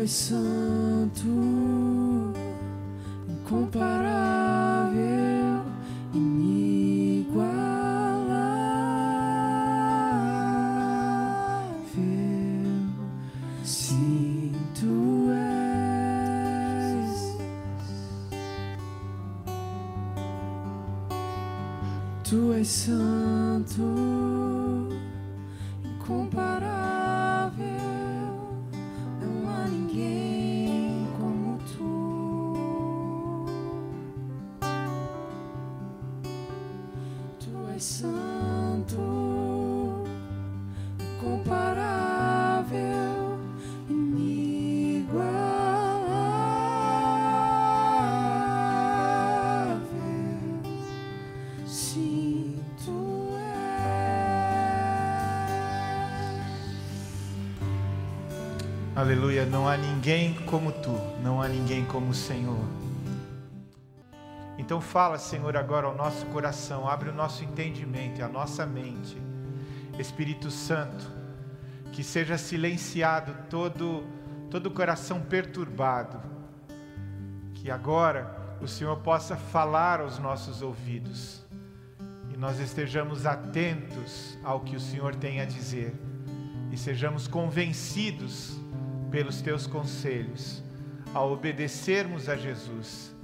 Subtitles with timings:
[0.00, 0.34] Tu
[59.10, 62.64] Aleluia, não há ninguém como tu, não há ninguém como o Senhor.
[64.56, 69.20] Então fala, Senhor, agora ao nosso coração, abre o nosso entendimento a nossa mente.
[69.98, 71.10] Espírito Santo,
[71.90, 74.06] que seja silenciado todo
[74.48, 76.20] todo coração perturbado.
[77.54, 81.44] Que agora o Senhor possa falar aos nossos ouvidos
[82.32, 86.00] e nós estejamos atentos ao que o Senhor tem a dizer
[86.70, 88.60] e sejamos convencidos
[89.10, 90.62] pelos teus conselhos
[91.14, 93.14] a obedecermos a Jesus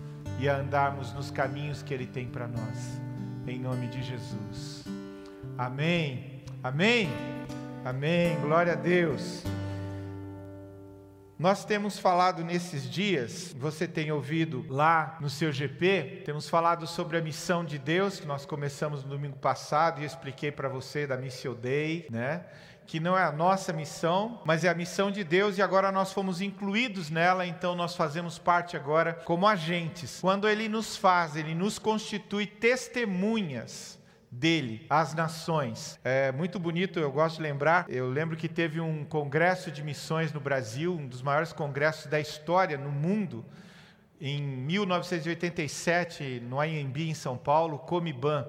[0.40, 3.00] e a andarmos nos caminhos que ele tem para nós.
[3.46, 4.84] Em nome de Jesus.
[5.56, 6.42] Amém.
[6.62, 7.08] Amém.
[7.84, 8.36] Amém.
[8.40, 9.44] Glória a Deus.
[11.38, 17.18] Nós temos falado nesses dias, você tem ouvido lá no seu GP, temos falado sobre
[17.18, 21.14] a missão de Deus, que nós começamos no domingo passado e expliquei para você da
[21.14, 22.46] Missio Dei, né?
[22.86, 26.12] Que não é a nossa missão, mas é a missão de Deus e agora nós
[26.12, 30.20] fomos incluídos nela, então nós fazemos parte agora como agentes.
[30.20, 33.98] Quando Ele nos faz, Ele nos constitui testemunhas
[34.30, 35.98] dele às nações.
[36.04, 37.86] É muito bonito, eu gosto de lembrar.
[37.88, 42.20] Eu lembro que teve um congresso de missões no Brasil, um dos maiores congressos da
[42.20, 43.44] história no mundo,
[44.20, 48.46] em 1987, no AMB em São Paulo, Comiban,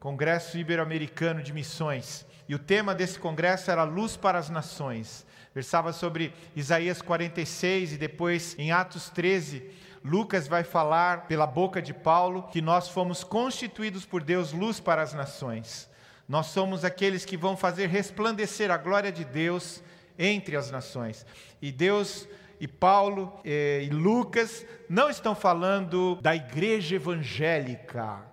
[0.00, 2.26] Congresso Ibero-Americano de Missões.
[2.52, 5.24] E o tema desse congresso era Luz para as Nações.
[5.54, 9.70] Versava sobre Isaías 46 e depois em Atos 13,
[10.04, 15.00] Lucas vai falar pela boca de Paulo que nós fomos constituídos por Deus luz para
[15.00, 15.88] as nações.
[16.28, 19.82] Nós somos aqueles que vão fazer resplandecer a glória de Deus
[20.18, 21.24] entre as nações.
[21.62, 22.28] E Deus
[22.60, 28.30] e Paulo eh, e Lucas não estão falando da igreja evangélica,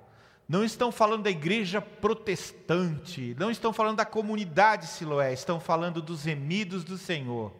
[0.49, 6.23] não estão falando da igreja protestante, não estão falando da comunidade Siloé, estão falando dos
[6.23, 7.53] remidos do Senhor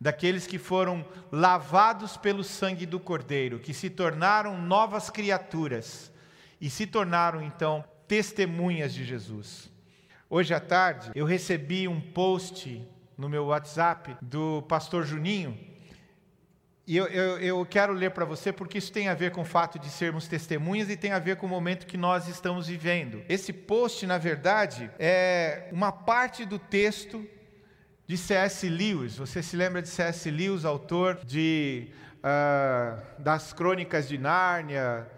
[0.00, 6.12] daqueles que foram lavados pelo sangue do Cordeiro, que se tornaram novas criaturas
[6.60, 9.70] e se tornaram então testemunhas de Jesus.
[10.28, 12.82] Hoje à tarde eu recebi um post
[13.16, 15.56] no meu WhatsApp do pastor Juninho.
[16.86, 19.44] E eu, eu, eu quero ler para você porque isso tem a ver com o
[19.44, 23.24] fato de sermos testemunhas e tem a ver com o momento que nós estamos vivendo.
[23.28, 27.26] Esse post, na verdade, é uma parte do texto
[28.06, 28.68] de C.S.
[28.68, 29.16] Lewis.
[29.16, 30.30] Você se lembra de C.S.
[30.30, 31.88] Lewis, autor de
[32.18, 35.08] uh, das Crônicas de Nárnia,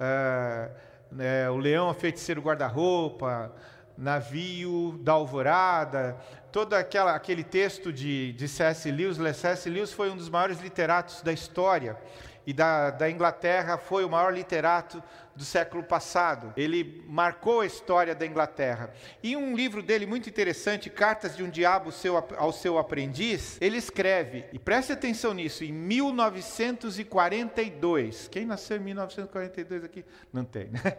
[0.00, 3.54] uh, O Leão, a Feiticeiro Guarda-Roupa,
[3.98, 6.16] Navio da Alvorada,
[6.52, 8.88] todo aquela, aquele texto de, de C.S.
[8.90, 9.16] Lewis.
[9.36, 9.68] C.S.
[9.68, 11.98] Lewis foi um dos maiores literatos da história
[12.46, 15.02] e da, da Inglaterra foi o maior literato
[15.36, 16.54] do século passado.
[16.56, 18.90] Ele marcou a história da Inglaterra.
[19.22, 21.90] E um livro dele muito interessante, Cartas de um Diabo
[22.38, 28.28] ao Seu Aprendiz, ele escreve, e preste atenção nisso, em 1942.
[28.28, 30.02] Quem nasceu em 1942 aqui?
[30.32, 30.96] Não tem, né?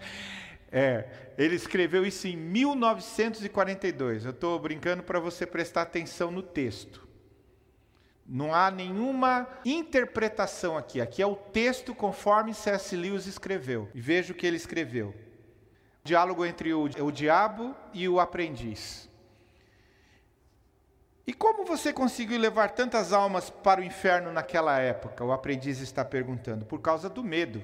[0.71, 1.05] É,
[1.37, 4.25] ele escreveu isso em 1942.
[4.25, 7.07] Eu estou brincando para você prestar atenção no texto.
[8.25, 11.01] Não há nenhuma interpretação aqui.
[11.01, 12.95] Aqui é o texto conforme C.S.
[12.95, 13.89] Lewis escreveu.
[13.95, 15.15] E veja o que ele escreveu:
[16.03, 19.09] diálogo entre o, o diabo e o aprendiz.
[21.25, 25.23] E como você conseguiu levar tantas almas para o inferno naquela época?
[25.23, 26.65] O aprendiz está perguntando.
[26.65, 27.63] Por causa do medo.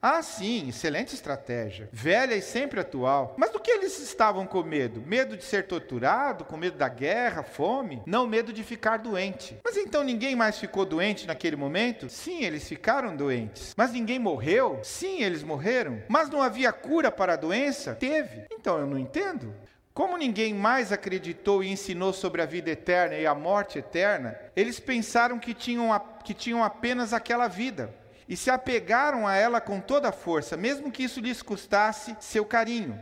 [0.00, 1.88] Ah, sim, excelente estratégia.
[1.92, 3.34] Velha e sempre atual.
[3.36, 5.02] Mas do que eles estavam com medo?
[5.04, 8.00] Medo de ser torturado, com medo da guerra, fome?
[8.06, 9.58] Não, medo de ficar doente.
[9.64, 12.08] Mas então ninguém mais ficou doente naquele momento?
[12.08, 13.74] Sim, eles ficaram doentes.
[13.76, 14.78] Mas ninguém morreu?
[14.84, 16.00] Sim, eles morreram.
[16.08, 17.96] Mas não havia cura para a doença?
[17.96, 18.44] Teve.
[18.52, 19.52] Então eu não entendo.
[19.92, 24.78] Como ninguém mais acreditou e ensinou sobre a vida eterna e a morte eterna, eles
[24.78, 27.92] pensaram que tinham, a, que tinham apenas aquela vida
[28.28, 32.44] e se apegaram a ela com toda a força, mesmo que isso lhes custasse seu
[32.44, 32.98] carinho.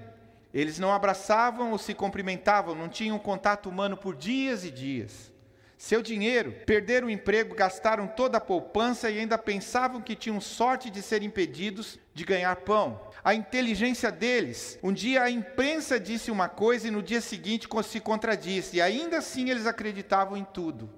[0.54, 5.34] Eles não abraçavam ou se cumprimentavam, não tinham contato humano por dias e dias.
[5.76, 10.88] Seu dinheiro, perderam o emprego, gastaram toda a poupança e ainda pensavam que tinham sorte
[10.88, 12.98] de ser impedidos de ganhar pão.
[13.22, 18.00] A inteligência deles, um dia a imprensa disse uma coisa e no dia seguinte se
[18.00, 20.88] contradisse, e ainda assim eles acreditavam em tudo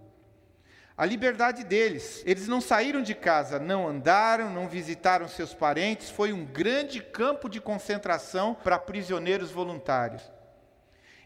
[0.99, 2.25] a liberdade deles.
[2.27, 7.49] Eles não saíram de casa, não andaram, não visitaram seus parentes, foi um grande campo
[7.49, 10.29] de concentração para prisioneiros voluntários.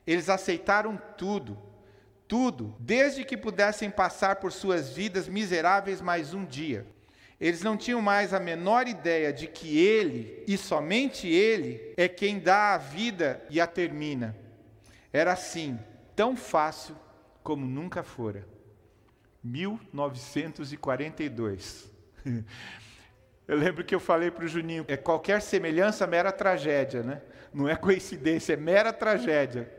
[0.06, 1.58] Eles aceitaram tudo,
[2.28, 6.86] tudo, desde que pudessem passar por suas vidas miseráveis mais um dia.
[7.40, 12.38] Eles não tinham mais a menor ideia de que Ele, e somente Ele, é quem
[12.38, 14.36] dá a vida e a termina.
[15.10, 15.78] Era assim,
[16.14, 16.94] tão fácil
[17.42, 18.51] como nunca fora.
[19.42, 21.90] 1942.
[23.48, 27.20] Eu lembro que eu falei para o Juninho, é qualquer semelhança mera tragédia, né?
[27.52, 29.70] Não é coincidência, é mera tragédia.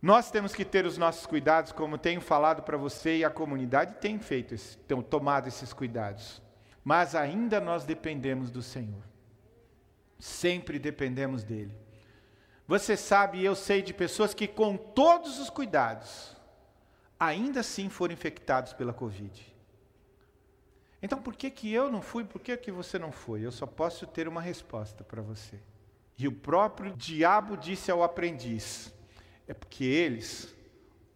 [0.00, 3.94] Nós temos que ter os nossos cuidados, como tenho falado para você e a comunidade
[4.00, 4.56] tem feito,
[4.88, 6.42] tem tomado esses cuidados.
[6.82, 9.04] Mas ainda nós dependemos do Senhor.
[10.18, 11.76] Sempre dependemos dele.
[12.66, 16.31] Você sabe, e eu sei de pessoas que com todos os cuidados,
[17.26, 19.52] ainda assim foram infectados pela Covid.
[21.00, 23.42] Então por que, que eu não fui, por que, que você não foi?
[23.42, 25.58] Eu só posso ter uma resposta para você.
[26.18, 28.92] E o próprio diabo disse ao aprendiz:
[29.46, 30.54] é porque eles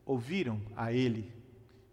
[0.05, 1.33] ouviram a ele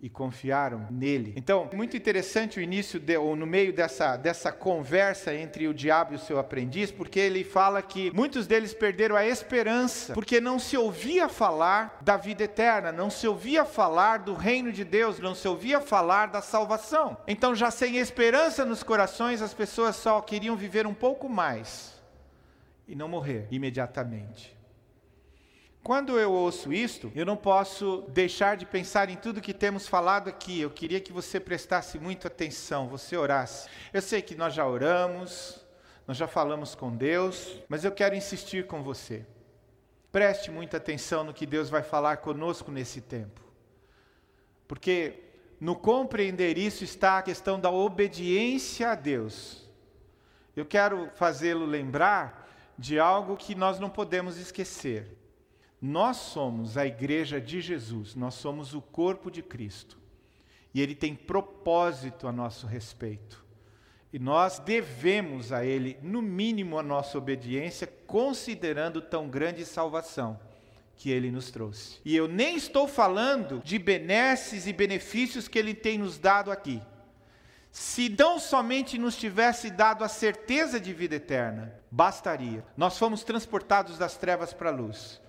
[0.04, 1.34] e confiaram nele.
[1.38, 6.12] Então, muito interessante o início, de, ou no meio dessa, dessa conversa entre o diabo
[6.12, 10.60] e o seu aprendiz, porque ele fala que muitos deles perderam a esperança, porque não
[10.60, 15.34] se ouvia falar da vida eterna, não se ouvia falar do reino de Deus, não
[15.34, 17.16] se ouvia falar da salvação.
[17.26, 21.98] Então, já sem esperança nos corações, as pessoas só queriam viver um pouco mais
[22.86, 24.54] e não morrer imediatamente.
[25.84, 30.30] Quando eu ouço isto, eu não posso deixar de pensar em tudo que temos falado
[30.30, 30.62] aqui.
[30.62, 33.68] Eu queria que você prestasse muita atenção, você orasse.
[33.92, 35.60] Eu sei que nós já oramos,
[36.08, 39.26] nós já falamos com Deus, mas eu quero insistir com você.
[40.10, 43.42] Preste muita atenção no que Deus vai falar conosco nesse tempo.
[44.66, 45.20] Porque
[45.60, 49.70] no compreender isso está a questão da obediência a Deus.
[50.56, 52.50] Eu quero fazê-lo lembrar
[52.80, 55.23] de algo que nós não podemos esquecer.
[55.86, 60.00] Nós somos a igreja de Jesus, nós somos o corpo de Cristo.
[60.74, 63.44] E ele tem propósito a nosso respeito.
[64.14, 70.40] E nós devemos a ele, no mínimo, a nossa obediência, considerando tão grande salvação
[70.96, 72.00] que ele nos trouxe.
[72.06, 76.82] E eu nem estou falando de benesses e benefícios que ele tem nos dado aqui.
[77.74, 82.64] Se não somente nos tivesse dado a certeza de vida eterna, bastaria.
[82.78, 85.22] Nós fomos transportados das trevas para a luz.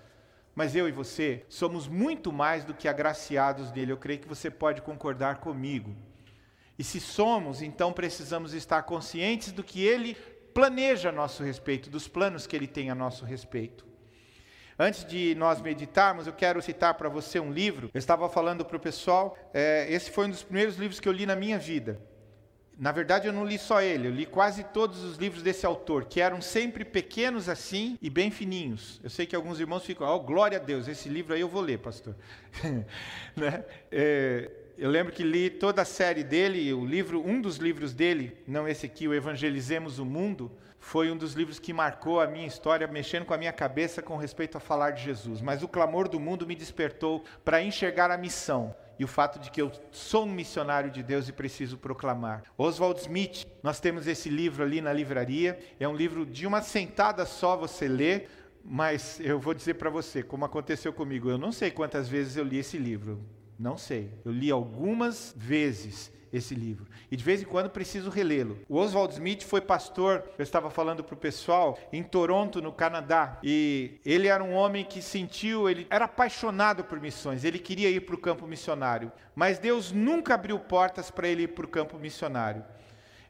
[0.55, 3.93] Mas eu e você somos muito mais do que agraciados dele.
[3.93, 5.95] Eu creio que você pode concordar comigo.
[6.79, 10.17] E se somos, então precisamos estar conscientes do que ele
[10.53, 13.85] planeja a nosso respeito, dos planos que ele tem a nosso respeito.
[14.79, 17.91] Antes de nós meditarmos, eu quero citar para você um livro.
[17.95, 21.13] Eu estava falando para o pessoal, é, esse foi um dos primeiros livros que eu
[21.13, 22.01] li na minha vida.
[22.77, 26.07] Na verdade, eu não li só ele, eu li quase todos os livros desse autor,
[26.07, 29.01] que eram sempre pequenos assim e bem fininhos.
[29.03, 31.63] Eu sei que alguns irmãos ficam, oh, glória a Deus, esse livro aí eu vou
[31.63, 32.17] ler, pastor.
[33.37, 33.65] né?
[33.93, 38.37] é, eu lembro que li toda a série dele, o livro, um dos livros dele,
[38.45, 40.51] não esse aqui, o Evangelizemos o Mundo,
[40.81, 44.17] foi um dos livros que marcou a minha história, mexendo com a minha cabeça com
[44.17, 45.41] respeito a falar de Jesus.
[45.41, 49.51] Mas o clamor do mundo me despertou para enxergar a missão e o fato de
[49.51, 52.45] que eu sou um missionário de Deus e preciso proclamar.
[52.57, 57.27] Oswald Smith, nós temos esse livro ali na livraria, é um livro de uma sentada
[57.27, 58.27] só você lê,
[58.65, 62.45] mas eu vou dizer para você, como aconteceu comigo, eu não sei quantas vezes eu
[62.45, 63.21] li esse livro,
[63.59, 64.11] não sei.
[64.25, 66.87] Eu li algumas vezes esse livro.
[67.11, 68.59] E de vez em quando preciso relê-lo.
[68.69, 73.39] O Oswald Smith foi pastor, eu estava falando para o pessoal, em Toronto, no Canadá.
[73.43, 78.01] E ele era um homem que sentiu, ele era apaixonado por missões, ele queria ir
[78.01, 79.13] para o campo missionário.
[79.35, 82.65] Mas Deus nunca abriu portas para ele ir para o campo missionário.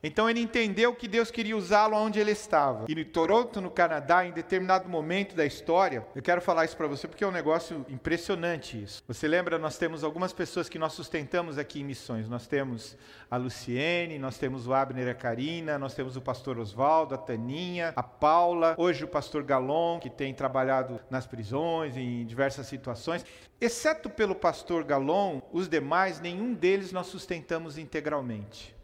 [0.06, 2.84] Então ele entendeu que Deus queria usá-lo onde ele estava.
[2.86, 6.86] E em Toronto, no Canadá, em determinado momento da história, eu quero falar isso para
[6.86, 9.02] você porque é um negócio impressionante isso.
[9.08, 12.28] Você lembra, nós temos algumas pessoas que nós sustentamos aqui em missões.
[12.28, 12.98] Nós temos
[13.30, 17.18] a Luciene, nós temos o Abner e a Karina, nós temos o pastor Oswaldo, a
[17.18, 23.24] Taninha, a Paula, hoje o pastor Galon, que tem trabalhado nas prisões, em diversas situações.
[23.58, 28.74] Exceto pelo pastor Galon, os demais, nenhum deles nós sustentamos integralmente.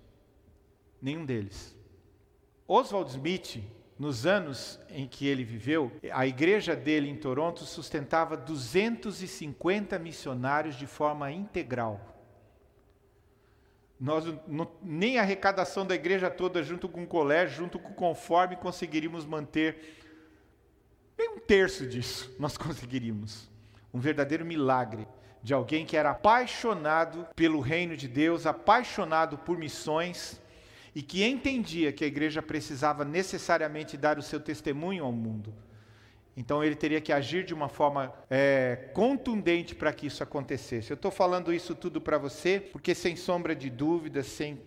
[1.00, 1.76] Nenhum deles.
[2.66, 3.62] Oswald Smith,
[3.98, 10.86] nos anos em que ele viveu, a igreja dele em Toronto sustentava 250 missionários de
[10.86, 12.00] forma integral.
[14.00, 17.94] Nós não, nem a arrecadação da igreja toda, junto com o colégio, junto com o
[17.94, 20.00] conforme, conseguiríamos manter
[21.18, 22.34] nem um terço disso.
[22.40, 23.50] Nós conseguiríamos.
[23.92, 25.06] Um verdadeiro milagre
[25.42, 30.39] de alguém que era apaixonado pelo reino de Deus, apaixonado por missões
[30.94, 35.54] e que entendia que a igreja precisava necessariamente dar o seu testemunho ao mundo.
[36.36, 40.90] Então ele teria que agir de uma forma é, contundente para que isso acontecesse.
[40.90, 44.60] Eu estou falando isso tudo para você, porque sem sombra de dúvida, sem,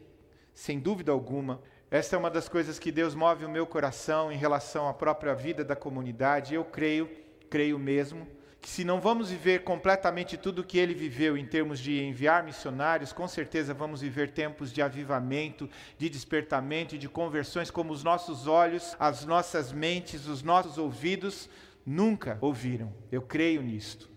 [0.53, 1.62] sem dúvida alguma,
[1.94, 5.36] essa é uma das coisas que Deus move o meu coração em relação à própria
[5.36, 6.56] vida da comunidade.
[6.56, 7.08] Eu creio,
[7.51, 8.27] creio mesmo,
[8.63, 12.46] que se não vamos viver completamente tudo o que ele viveu em termos de enviar
[12.46, 18.05] missionários, com certeza vamos viver tempos de avivamento, de despertamento e de conversões como os
[18.05, 21.50] nossos olhos, as nossas mentes, os nossos ouvidos
[21.86, 22.93] nunca ouviram.
[23.12, 24.10] Eu creio nisto.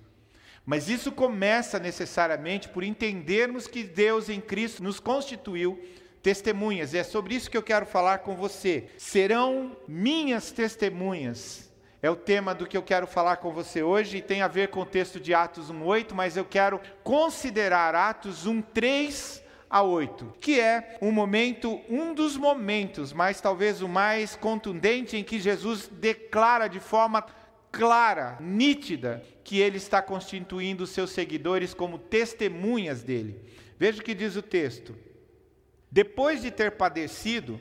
[0.64, 5.76] Mas isso começa necessariamente por entendermos que Deus em Cristo nos constituiu
[6.22, 6.94] testemunhas.
[6.94, 8.90] E é sobre isso que eu quero falar com você.
[8.96, 11.65] Serão minhas testemunhas
[12.06, 14.68] é o tema do que eu quero falar com você hoje e tem a ver
[14.68, 20.60] com o texto de Atos 1:8, mas eu quero considerar Atos 1:3 a 8, que
[20.60, 26.68] é um momento, um dos momentos, mas talvez o mais contundente em que Jesus declara
[26.68, 27.26] de forma
[27.72, 33.42] clara, nítida, que ele está constituindo seus seguidores como testemunhas dele.
[33.76, 34.94] Veja o que diz o texto.
[35.90, 37.58] Depois de ter padecido,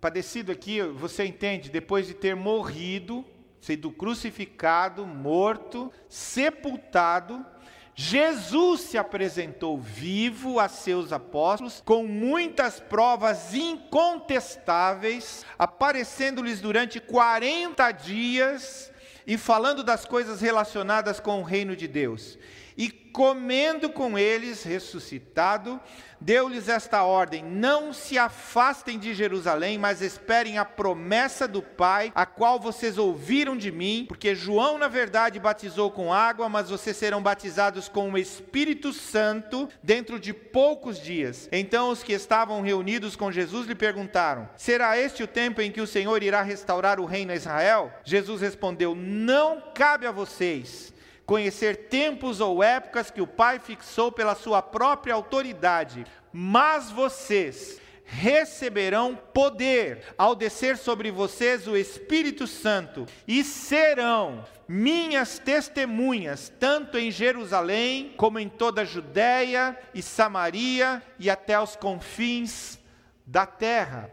[0.00, 3.24] padecido aqui, você entende, depois de ter morrido,
[3.62, 7.46] sido crucificado, morto, sepultado,
[7.94, 18.92] Jesus se apresentou vivo a seus apóstolos, com muitas provas incontestáveis, aparecendo-lhes durante 40 dias
[19.24, 22.36] e falando das coisas relacionadas com o reino de Deus.
[22.76, 25.78] E comendo com eles, ressuscitado,
[26.20, 32.24] deu-lhes esta ordem: Não se afastem de Jerusalém, mas esperem a promessa do Pai, a
[32.24, 37.22] qual vocês ouviram de mim, porque João, na verdade, batizou com água, mas vocês serão
[37.22, 41.48] batizados com o Espírito Santo dentro de poucos dias.
[41.52, 45.80] Então os que estavam reunidos com Jesus lhe perguntaram: Será este o tempo em que
[45.80, 47.92] o Senhor irá restaurar o reino a Israel?
[48.04, 50.91] Jesus respondeu: Não cabe a vocês
[51.32, 59.16] conhecer tempos ou épocas que o Pai fixou pela sua própria autoridade, mas vocês receberão
[59.16, 68.12] poder ao descer sobre vocês o Espírito Santo e serão minhas testemunhas, tanto em Jerusalém
[68.18, 72.78] como em toda a Judéia e Samaria e até os confins
[73.26, 74.10] da terra.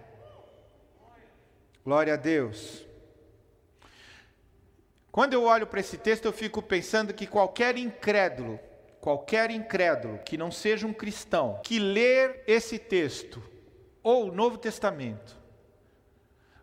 [1.83, 2.88] Glória a Deus.
[5.19, 8.57] Quando eu olho para esse texto, eu fico pensando que qualquer incrédulo,
[9.01, 13.43] qualquer incrédulo que não seja um cristão, que ler esse texto
[14.01, 15.37] ou o Novo Testamento,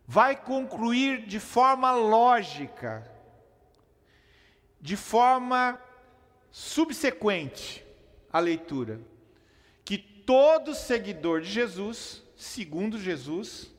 [0.07, 3.07] vai concluir de forma lógica,
[4.81, 5.79] de forma
[6.51, 7.85] subsequente
[8.33, 9.03] à leitura,
[9.85, 13.71] que todo seguidor de Jesus, segundo Jesus,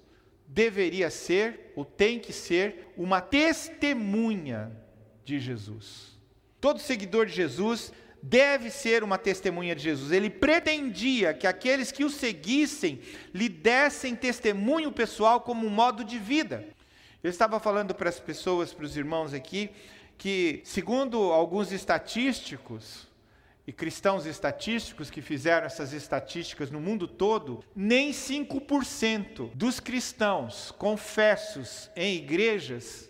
[0.57, 4.71] deveria ser, ou tem que ser, uma testemunha
[5.23, 6.17] de Jesus.
[6.59, 10.11] Todo seguidor de Jesus deve ser uma testemunha de Jesus.
[10.11, 12.99] Ele pretendia que aqueles que o seguissem
[13.31, 16.67] lhe dessem testemunho pessoal como um modo de vida.
[17.23, 19.69] Eu estava falando para as pessoas, para os irmãos aqui,
[20.17, 23.06] que, segundo alguns estatísticos,
[23.67, 31.91] e cristãos estatísticos que fizeram essas estatísticas no mundo todo, nem 5% dos cristãos confessos
[31.93, 33.09] em igrejas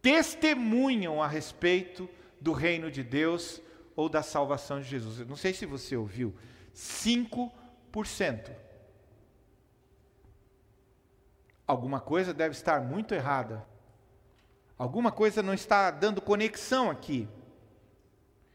[0.00, 2.08] testemunham a respeito
[2.40, 3.60] do reino de Deus
[3.94, 5.20] ou da salvação de Jesus.
[5.20, 6.34] Eu não sei se você ouviu,
[6.74, 7.52] 5%.
[11.66, 13.64] Alguma coisa deve estar muito errada.
[14.78, 17.28] Alguma coisa não está dando conexão aqui.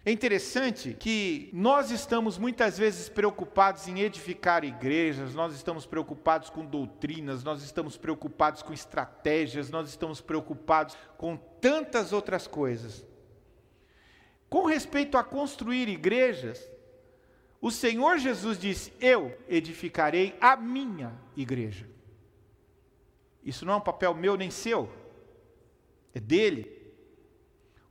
[0.07, 6.65] É interessante que nós estamos muitas vezes preocupados em edificar igrejas, nós estamos preocupados com
[6.65, 13.05] doutrinas, nós estamos preocupados com estratégias, nós estamos preocupados com tantas outras coisas.
[14.49, 16.71] Com respeito a construir igrejas,
[17.59, 21.85] o Senhor Jesus disse: Eu edificarei a minha igreja.
[23.43, 24.89] Isso não é um papel meu nem seu,
[26.15, 26.76] é dele.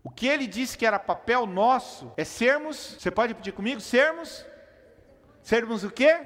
[0.06, 3.80] O que ele disse que era papel nosso é sermos, você pode pedir comigo?
[3.80, 4.46] Sermos?
[5.42, 6.24] Sermos o quê?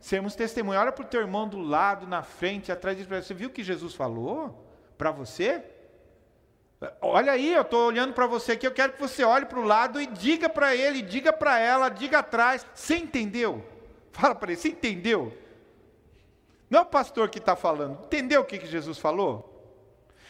[0.00, 0.78] Sermos testemunha.
[0.78, 3.10] Olha para o teu irmão do lado, na frente, atrás disso.
[3.10, 4.64] Você viu o que Jesus falou
[4.96, 5.64] para você?
[7.00, 9.64] Olha aí, eu estou olhando para você aqui, eu quero que você olhe para o
[9.64, 12.64] lado e diga para ele, diga para ela, diga atrás.
[12.72, 13.66] Você entendeu?
[14.12, 15.36] Fala para ele, você entendeu?
[16.70, 19.48] Não é o pastor que está falando, entendeu o que, que Jesus falou?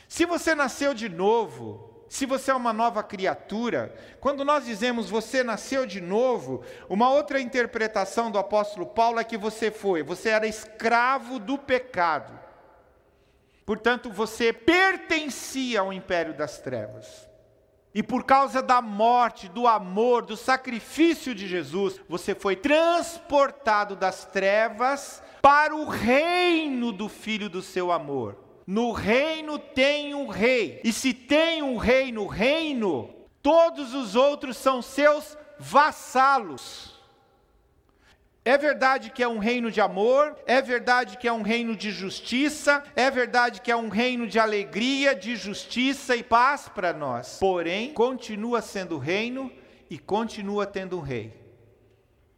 [0.09, 3.91] Se você nasceu de novo, se você é uma nova criatura,
[4.21, 9.39] quando nós dizemos você nasceu de novo, uma outra interpretação do apóstolo Paulo é que
[9.39, 12.39] você foi, você era escravo do pecado.
[13.65, 17.27] Portanto, você pertencia ao império das trevas.
[17.95, 24.27] E por causa da morte, do amor, do sacrifício de Jesus, você foi transportado das
[24.27, 28.52] trevas para o reino do Filho do seu amor.
[28.67, 33.11] No reino tem um rei, e se tem um rei no reino,
[33.43, 36.93] todos os outros são seus vassalos.
[38.45, 41.93] É verdade que é um reino de amor, é verdade que é um reino de
[41.93, 47.39] justiça, é verdade que é um reino de alegria, de justiça e paz para nós.
[47.39, 49.51] Porém, continua sendo reino
[49.89, 51.41] e continua tendo um rei.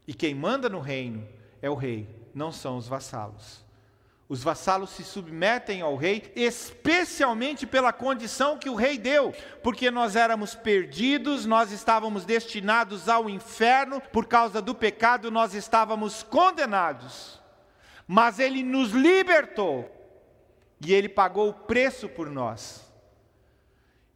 [0.07, 1.27] E quem manda no reino
[1.63, 3.64] é o rei, não são os vassalos.
[4.27, 10.17] Os vassalos se submetem ao rei, especialmente pela condição que o rei deu, porque nós
[10.17, 17.39] éramos perdidos, nós estávamos destinados ao inferno, por causa do pecado nós estávamos condenados.
[18.07, 19.91] Mas ele nos libertou,
[20.85, 22.83] e ele pagou o preço por nós.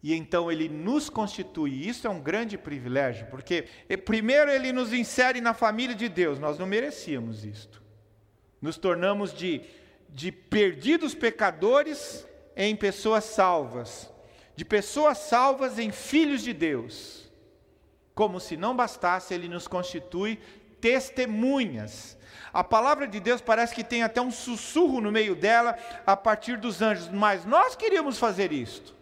[0.02, 4.92] E então ele nos constitui, isso é um grande privilégio, porque eh, primeiro ele nos
[4.92, 7.82] insere na família de Deus, nós não merecíamos isto.
[8.60, 9.62] Nos tornamos de
[10.08, 14.10] de perdidos pecadores em pessoas salvas,
[14.56, 17.30] de pessoas salvas em filhos de Deus.
[18.14, 20.40] Como se não bastasse, ele nos constitui
[20.80, 22.18] testemunhas.
[22.52, 26.56] A palavra de Deus parece que tem até um sussurro no meio dela a partir
[26.56, 28.94] dos anjos, mas nós queríamos fazer isto.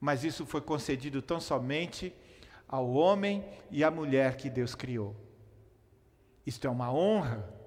[0.00, 2.14] Mas isso foi concedido tão somente
[2.66, 5.14] ao homem e à mulher que Deus criou.
[6.46, 7.61] Isto é uma honra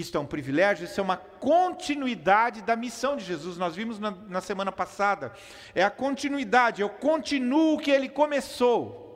[0.00, 3.56] isto é um privilégio, isso é uma continuidade da missão de Jesus.
[3.56, 5.32] Nós vimos na, na semana passada.
[5.74, 9.06] É a continuidade, eu continuo o que ele começou.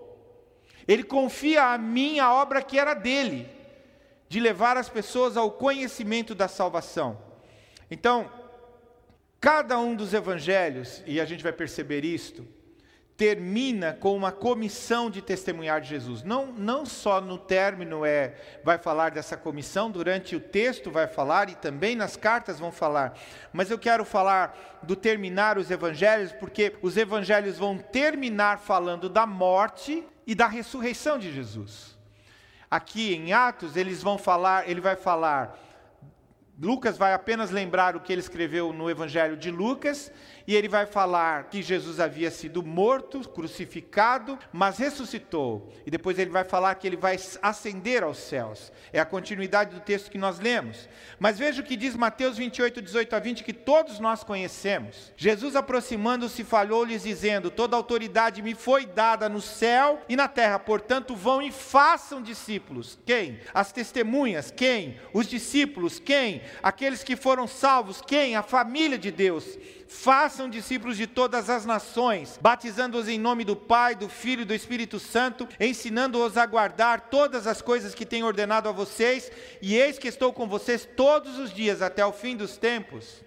[0.89, 3.49] Ele confia a mim a obra que era dele,
[4.29, 7.17] de levar as pessoas ao conhecimento da salvação.
[7.89, 8.29] Então,
[9.41, 12.45] cada um dos evangelhos, e a gente vai perceber isto,
[13.17, 16.23] termina com uma comissão de testemunhar de Jesus.
[16.23, 21.49] Não, não só no término é vai falar dessa comissão, durante o texto vai falar
[21.49, 23.17] e também nas cartas vão falar.
[23.53, 29.27] Mas eu quero falar do terminar os evangelhos, porque os evangelhos vão terminar falando da
[29.27, 31.97] morte e da ressurreição de Jesus.
[32.71, 35.59] Aqui em Atos eles vão falar, ele vai falar
[36.61, 40.13] Lucas vai apenas lembrar o que ele escreveu no Evangelho de Lucas,
[40.47, 45.73] e ele vai falar que Jesus havia sido morto, crucificado, mas ressuscitou.
[45.87, 48.73] E depois ele vai falar que ele vai ascender aos céus.
[48.93, 50.89] É a continuidade do texto que nós lemos.
[51.19, 55.13] Mas veja o que diz Mateus 28, 18 a 20, que todos nós conhecemos.
[55.17, 61.15] Jesus, aproximando-se, falou-lhes, dizendo: Toda autoridade me foi dada no céu e na terra, portanto,
[61.15, 62.99] vão e façam discípulos.
[63.05, 63.41] Quem?
[63.55, 64.51] As testemunhas.
[64.51, 64.99] Quem?
[65.13, 65.99] Os discípulos.
[65.99, 66.43] Quem?
[66.63, 68.01] Aqueles que foram salvos.
[68.01, 68.37] Quem?
[68.37, 69.59] A família de Deus
[69.95, 74.55] Façam discípulos de todas as nações, batizando-os em nome do Pai, do Filho e do
[74.55, 79.99] Espírito Santo, ensinando-os a guardar todas as coisas que tenho ordenado a vocês, e eis
[79.99, 83.23] que estou com vocês todos os dias até o fim dos tempos.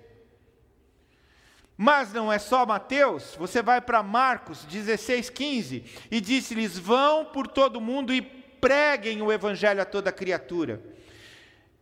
[1.78, 7.48] Mas não é só Mateus, você vai para Marcos 16, 15, e disse-lhes: Vão por
[7.48, 10.95] todo o mundo e preguem o evangelho a toda criatura.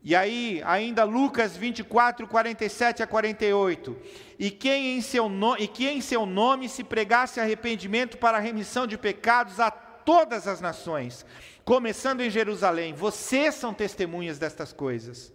[0.03, 3.97] E aí, ainda Lucas 24, 47 a 48.
[4.37, 8.41] E quem em seu, no, e que em seu nome se pregasse arrependimento para a
[8.41, 11.25] remissão de pecados a todas as nações,
[11.63, 12.93] começando em Jerusalém.
[12.93, 15.31] Vocês são testemunhas destas coisas.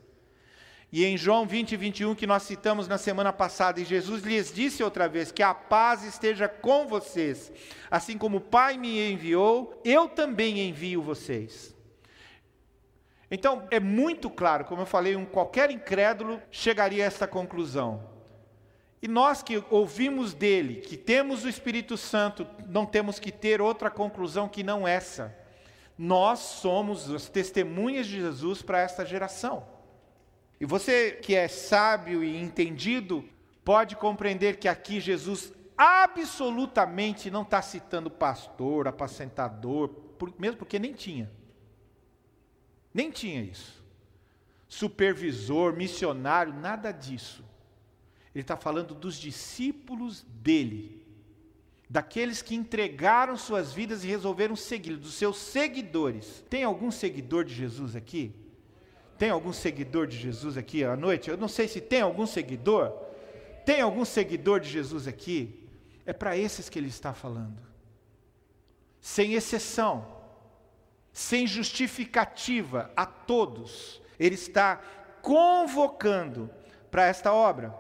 [0.93, 4.53] E em João 20 e 21, que nós citamos na semana passada, e Jesus lhes
[4.53, 7.51] disse outra vez: Que a paz esteja com vocês.
[7.91, 11.75] Assim como o Pai me enviou, eu também envio vocês.
[13.31, 18.03] Então, é muito claro, como eu falei, um qualquer incrédulo chegaria a esta conclusão.
[19.01, 23.91] E nós que ouvimos dele, que temos o Espírito Santo, não temos que ter outra
[23.91, 25.37] conclusão que não essa.
[25.97, 29.65] Nós somos as testemunhas de Jesus para esta geração.
[30.61, 33.25] E você que é sábio e entendido,
[33.65, 39.91] pode compreender que aqui Jesus absolutamente não está citando pastor, apacentador,
[40.39, 41.31] mesmo porque nem tinha.
[42.99, 43.81] Nem tinha isso.
[44.69, 47.45] Supervisor, missionário, nada disso.
[48.35, 51.07] Ele está falando dos discípulos dele,
[51.89, 56.45] daqueles que entregaram suas vidas e resolveram segui-lo, dos seus seguidores.
[56.51, 58.35] Tem algum seguidor de Jesus aqui?
[59.17, 61.31] Tem algum seguidor de Jesus aqui à noite?
[61.31, 62.91] Eu não sei se tem algum seguidor.
[63.65, 65.69] Tem algum seguidor de Jesus aqui?
[66.05, 67.63] É para esses que ele está falando.
[69.01, 70.18] Sem exceção,
[71.19, 74.77] sem justificativa a todos, ele está
[75.21, 76.49] convocando
[76.93, 77.75] para esta obra.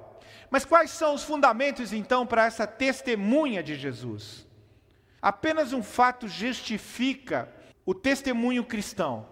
[0.50, 4.44] Mas quais são os fundamentos então para essa testemunha de Jesus?
[5.22, 7.48] Apenas um fato justifica
[7.86, 9.24] o testemunho cristão.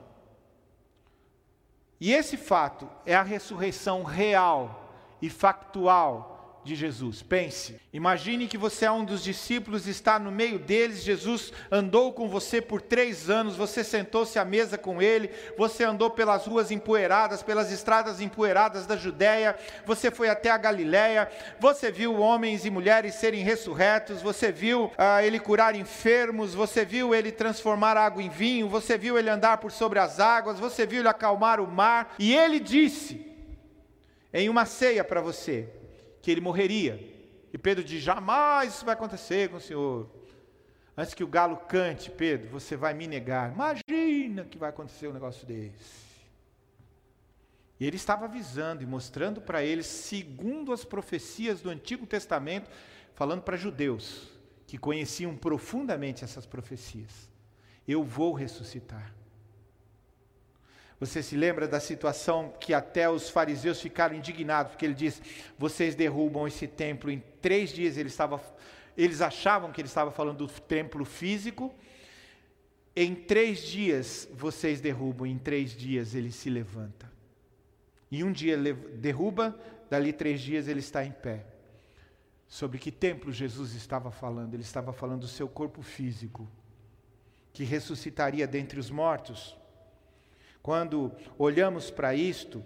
[2.01, 4.89] E esse fato é a ressurreição real
[5.21, 6.36] e factual
[6.67, 7.23] de Jesus.
[7.23, 12.29] Pense, imagine que você é um dos discípulos, está no meio deles, Jesus andou com
[12.29, 17.43] você por três anos, você sentou-se à mesa com ele, você andou pelas ruas empoeiradas,
[17.43, 23.15] pelas estradas empoeiradas da Judéia, você foi até a Galiléia, você viu homens e mulheres
[23.15, 28.69] serem ressurretos, você viu ah, ele curar enfermos, você viu ele transformar água em vinho,
[28.69, 32.35] você viu ele andar por sobre as águas, você viu ele acalmar o mar, e
[32.35, 33.25] ele disse
[34.35, 35.69] em uma ceia para você:
[36.27, 36.99] que ele morreria.
[37.53, 40.11] E Pedro diz: jamais isso vai acontecer com o Senhor.
[40.97, 43.53] Antes que o galo cante, Pedro, você vai me negar.
[43.53, 46.05] Imagina que vai acontecer um negócio desse.
[47.79, 52.69] E ele estava avisando e mostrando para eles, segundo as profecias do Antigo Testamento,
[53.15, 54.29] falando para judeus
[54.67, 57.31] que conheciam profundamente essas profecias:
[57.87, 59.15] Eu vou ressuscitar.
[60.99, 65.21] Você se lembra da situação que até os fariseus ficaram indignados, porque ele diz:
[65.59, 67.99] Vocês derrubam esse templo em três dias.
[67.99, 68.41] Ele estava,
[68.97, 71.75] eles achavam que ele estava falando do templo físico.
[72.95, 77.13] Em três dias vocês derrubam, em três dias ele se levanta.
[78.11, 78.57] E um dia
[78.95, 79.59] derruba,
[79.91, 81.45] dali três dias ele está em pé.
[82.49, 84.55] Sobre que templo Jesus estava falando?
[84.55, 86.49] Ele estava falando do seu corpo físico,
[87.53, 89.59] que ressuscitaria dentre os mortos.
[90.67, 92.61] Quando olhamos para isto,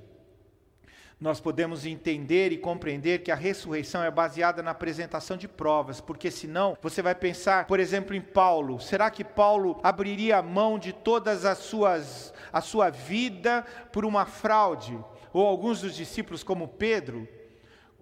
[1.21, 6.31] nós podemos entender e compreender que a ressurreição é baseada na apresentação de provas, porque
[6.31, 8.81] senão você vai pensar, por exemplo, em Paulo.
[8.81, 14.25] Será que Paulo abriria a mão de todas as suas a sua vida por uma
[14.25, 14.99] fraude?
[15.31, 17.29] Ou alguns dos discípulos como Pedro,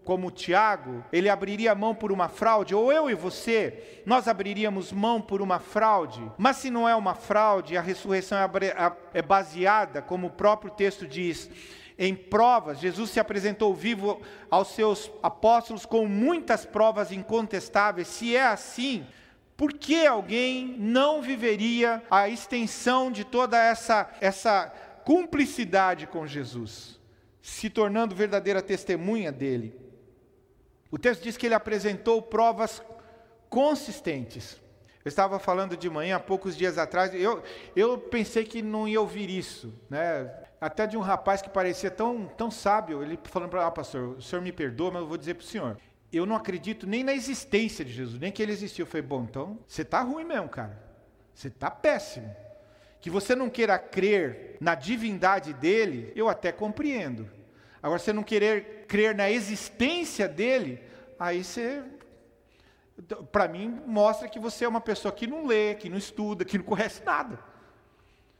[0.09, 5.21] como Tiago, ele abriria mão por uma fraude, ou eu e você, nós abriríamos mão
[5.21, 6.33] por uma fraude.
[6.38, 8.49] Mas se não é uma fraude, a ressurreição é,
[9.12, 11.51] é baseada, como o próprio texto diz,
[11.99, 12.79] em provas.
[12.79, 14.18] Jesus se apresentou vivo
[14.51, 18.09] aos seus apóstolos com muitas provas incontestáveis.
[18.09, 19.05] Se é assim,
[19.59, 24.73] por que alguém não viveria a extensão de toda essa, essa
[25.05, 26.99] cumplicidade com Jesus,
[27.42, 29.87] se tornando verdadeira testemunha dele?
[30.90, 32.83] O texto diz que ele apresentou provas
[33.48, 34.61] consistentes.
[35.05, 37.42] Eu estava falando de manhã, há poucos dias atrás, eu,
[37.74, 40.31] eu pensei que não ia ouvir isso, né?
[40.61, 44.22] Até de um rapaz que parecia tão, tão sábio, ele falando para ah, pastor, o
[44.22, 45.79] senhor me perdoa, mas eu vou dizer para o senhor,
[46.12, 48.85] eu não acredito nem na existência de Jesus, nem que ele existiu.
[48.85, 50.83] Eu falei, bom, então você está ruim mesmo, cara.
[51.35, 52.35] Você está péssimo.
[53.01, 57.31] Que você não queira crer na divindade dele, eu até compreendo.
[57.83, 60.83] Agora, você não querer crer na existência dele,
[61.19, 61.83] aí você,
[63.31, 66.59] para mim, mostra que você é uma pessoa que não lê, que não estuda, que
[66.59, 67.38] não conhece nada.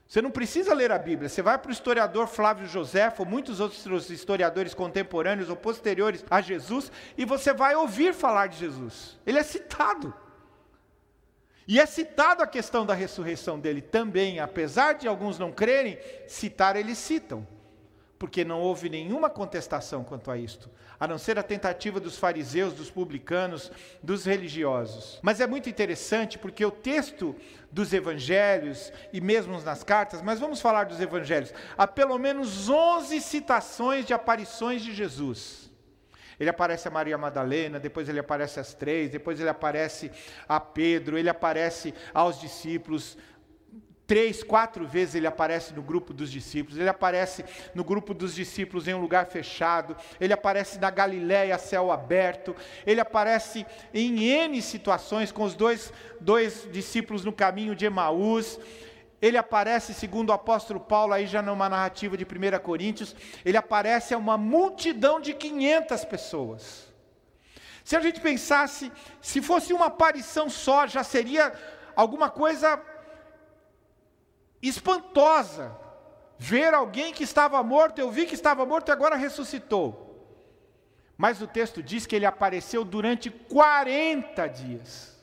[0.09, 1.29] Você não precisa ler a Bíblia.
[1.29, 6.41] Você vai para o historiador Flávio Josefo, ou muitos outros historiadores contemporâneos ou posteriores a
[6.41, 9.19] Jesus, e você vai ouvir falar de Jesus.
[9.27, 10.15] Ele é citado.
[11.67, 16.75] E é citado a questão da ressurreição dele também, apesar de alguns não crerem, citar
[16.75, 17.47] eles citam.
[18.19, 22.73] Porque não houve nenhuma contestação quanto a isto, a não ser a tentativa dos fariseus,
[22.73, 23.71] dos publicanos,
[24.03, 25.21] dos religiosos.
[25.23, 27.37] Mas é muito interessante porque o texto
[27.71, 33.21] dos evangelhos e mesmo nas cartas, mas vamos falar dos evangelhos, há pelo menos 11
[33.21, 35.69] citações de aparições de Jesus.
[36.41, 40.11] Ele aparece a Maria Madalena, depois ele aparece às três, depois ele aparece
[40.49, 43.19] a Pedro, ele aparece aos discípulos,
[44.09, 47.45] Três, quatro vezes ele aparece no grupo dos discípulos, ele aparece
[47.75, 53.03] no grupo dos discípulos em um lugar fechado, ele aparece na Galiléia céu aberto, ele
[53.03, 58.59] aparece em N situações com os dois, dois discípulos no caminho de Emaús,
[59.21, 64.15] ele aparece, segundo o apóstolo Paulo, aí já numa narrativa de 1 Coríntios, ele aparece
[64.15, 66.89] a uma multidão de 500 pessoas.
[67.85, 68.91] Se a gente pensasse,
[69.21, 71.53] se fosse uma aparição só, já seria
[71.95, 72.81] alguma coisa
[74.63, 75.77] espantosa
[76.39, 80.07] ver alguém que estava morto, eu vi que estava morto e agora ressuscitou.
[81.17, 85.19] Mas o texto diz que ele apareceu durante 40 dias.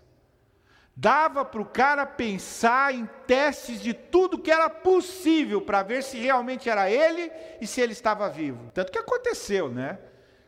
[0.94, 6.18] Dava para o cara pensar em testes de tudo que era possível para ver se
[6.18, 8.72] realmente era ele e se ele estava vivo.
[8.74, 10.00] Tanto que aconteceu, né?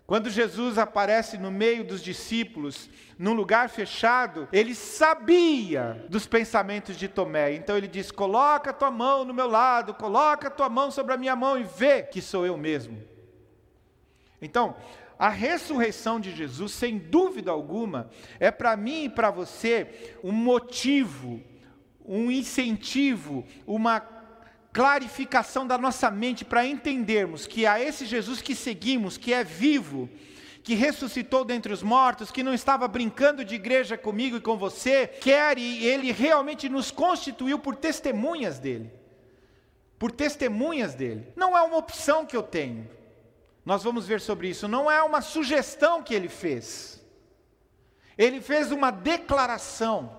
[0.08, 2.90] Quando Jesus aparece no meio dos discípulos,
[3.20, 7.54] num lugar fechado, ele sabia dos pensamentos de Tomé.
[7.54, 11.36] Então ele diz: Coloca tua mão no meu lado, coloca tua mão sobre a minha
[11.36, 13.04] mão e vê que sou eu mesmo.
[14.42, 14.78] Então,
[15.20, 21.44] a ressurreição de Jesus, sem dúvida alguma, é para mim e para você um motivo,
[22.06, 24.00] um incentivo, uma
[24.72, 30.10] clarificação da nossa mente para entendermos que a esse Jesus que seguimos, que é vivo,
[30.64, 35.08] que ressuscitou dentre os mortos, que não estava brincando de igreja comigo e com você,
[35.08, 38.92] quer e ele realmente nos constituiu por testemunhas dele.
[39.98, 41.32] Por testemunhas dele.
[41.36, 42.88] Não é uma opção que eu tenho.
[43.66, 44.68] Nós vamos ver sobre isso.
[44.68, 47.02] Não é uma sugestão que ele fez.
[48.18, 50.18] Ele fez uma declaração: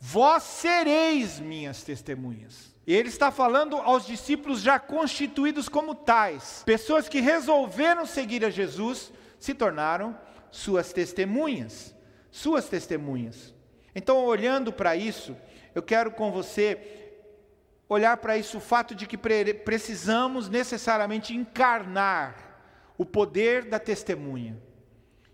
[0.00, 2.75] Vós sereis minhas testemunhas.
[2.86, 8.50] E ele está falando aos discípulos já constituídos como tais, pessoas que resolveram seguir a
[8.50, 10.16] Jesus, se tornaram
[10.52, 11.94] suas testemunhas,
[12.30, 13.52] suas testemunhas.
[13.94, 15.36] Então, olhando para isso,
[15.74, 17.12] eu quero com você
[17.88, 22.36] olhar para isso o fato de que precisamos necessariamente encarnar
[22.96, 24.56] o poder da testemunha.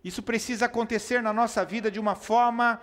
[0.03, 2.81] Isso precisa acontecer na nossa vida de uma forma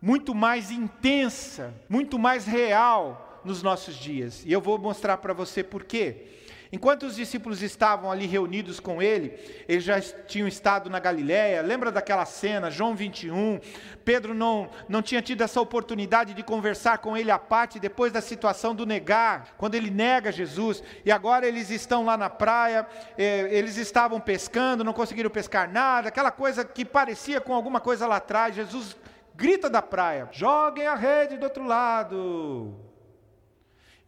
[0.00, 4.42] muito mais intensa, muito mais real, nos nossos dias.
[4.44, 6.26] E eu vou mostrar para você por quê.
[6.72, 11.62] Enquanto os discípulos estavam ali reunidos com ele, eles já tinham estado na Galiléia.
[11.62, 13.60] Lembra daquela cena, João 21?
[14.04, 18.20] Pedro não, não tinha tido essa oportunidade de conversar com ele à parte depois da
[18.20, 20.82] situação do negar, quando ele nega Jesus.
[21.04, 26.08] E agora eles estão lá na praia, eh, eles estavam pescando, não conseguiram pescar nada,
[26.08, 28.56] aquela coisa que parecia com alguma coisa lá atrás.
[28.56, 28.96] Jesus
[29.36, 32.85] grita da praia: joguem a rede do outro lado.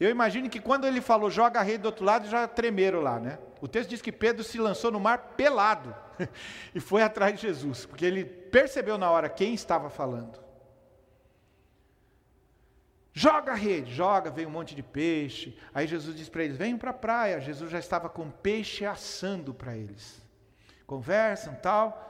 [0.01, 3.19] Eu imagino que quando ele falou joga a rede do outro lado, já tremeram lá,
[3.19, 3.39] né?
[3.61, 5.95] O texto diz que Pedro se lançou no mar pelado
[6.75, 10.39] e foi atrás de Jesus, porque ele percebeu na hora quem estava falando.
[13.13, 15.59] Joga a rede, joga, veio um monte de peixe.
[15.75, 17.41] Aí Jesus diz para eles: venham para a praia.
[17.41, 20.23] Jesus já estava com peixe assando para eles.
[20.87, 22.05] Conversam tal.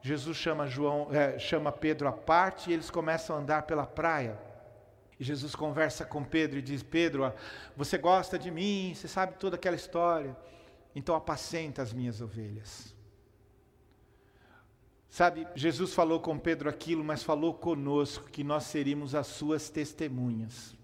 [0.00, 4.38] Jesus chama, João, é, chama Pedro à parte e eles começam a andar pela praia.
[5.22, 7.32] Jesus conversa com Pedro e diz: Pedro,
[7.76, 10.36] você gosta de mim, você sabe toda aquela história,
[10.94, 12.94] então apacenta as minhas ovelhas.
[15.08, 20.74] Sabe, Jesus falou com Pedro aquilo, mas falou conosco que nós seríamos as suas testemunhas.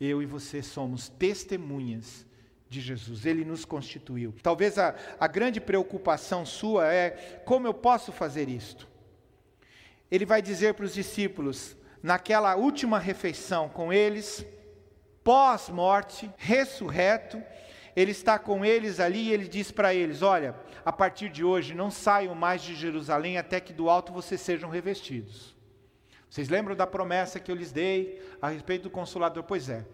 [0.00, 2.24] Eu e você somos testemunhas
[2.68, 4.32] de Jesus, ele nos constituiu.
[4.42, 8.88] Talvez a, a grande preocupação sua é: como eu posso fazer isto?
[10.10, 14.44] Ele vai dizer para os discípulos: naquela última refeição com eles,
[15.22, 17.42] pós-morte, ressurreto,
[17.94, 21.74] ele está com eles ali e ele diz para eles: Olha, a partir de hoje
[21.74, 25.54] não saiam mais de Jerusalém até que do alto vocês sejam revestidos.
[26.28, 29.42] Vocês lembram da promessa que eu lhes dei a respeito do consolador?
[29.42, 29.84] Pois é,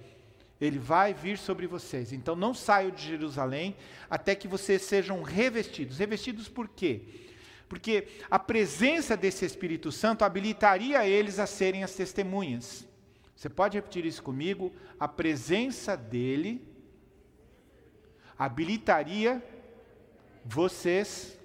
[0.60, 2.12] ele vai vir sobre vocês.
[2.12, 3.76] Então não saiam de Jerusalém
[4.08, 5.98] até que vocês sejam revestidos.
[5.98, 7.27] Revestidos por quê?
[7.68, 12.86] Porque a presença desse Espírito Santo habilitaria eles a serem as testemunhas.
[13.36, 14.72] Você pode repetir isso comigo?
[14.98, 16.66] A presença dele
[18.36, 19.42] habilitaria
[20.44, 21.38] vocês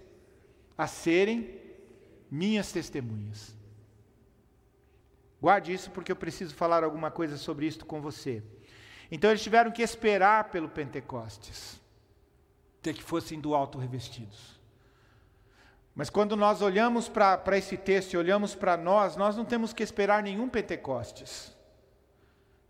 [0.78, 1.60] a serem
[2.32, 3.56] minhas testemunhas.
[5.42, 8.42] Guarde isso porque eu preciso falar alguma coisa sobre isso com você.
[9.12, 11.82] Então eles tiveram que esperar pelo Pentecostes.
[12.80, 14.53] até que fossem do alto revestidos.
[15.96, 19.84] Mas quando nós olhamos para esse texto e olhamos para nós, nós não temos que
[19.84, 21.56] esperar nenhum Pentecostes.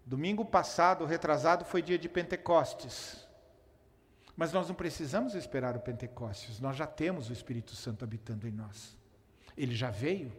[0.05, 3.25] Domingo passado, retrasado, foi dia de Pentecostes.
[4.35, 8.51] Mas nós não precisamos esperar o Pentecostes, nós já temos o Espírito Santo habitando em
[8.51, 8.97] nós.
[9.55, 10.31] Ele já veio,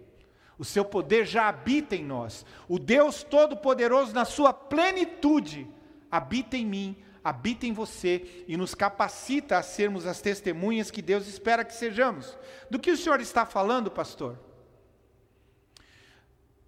[0.58, 2.44] o seu poder já habita em nós.
[2.68, 5.68] O Deus Todo-Poderoso, na sua plenitude,
[6.10, 11.26] habita em mim, habita em você e nos capacita a sermos as testemunhas que Deus
[11.26, 12.36] espera que sejamos.
[12.70, 14.38] Do que o senhor está falando, pastor?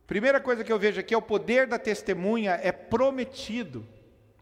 [0.07, 3.87] Primeira coisa que eu vejo aqui é o poder da testemunha é prometido.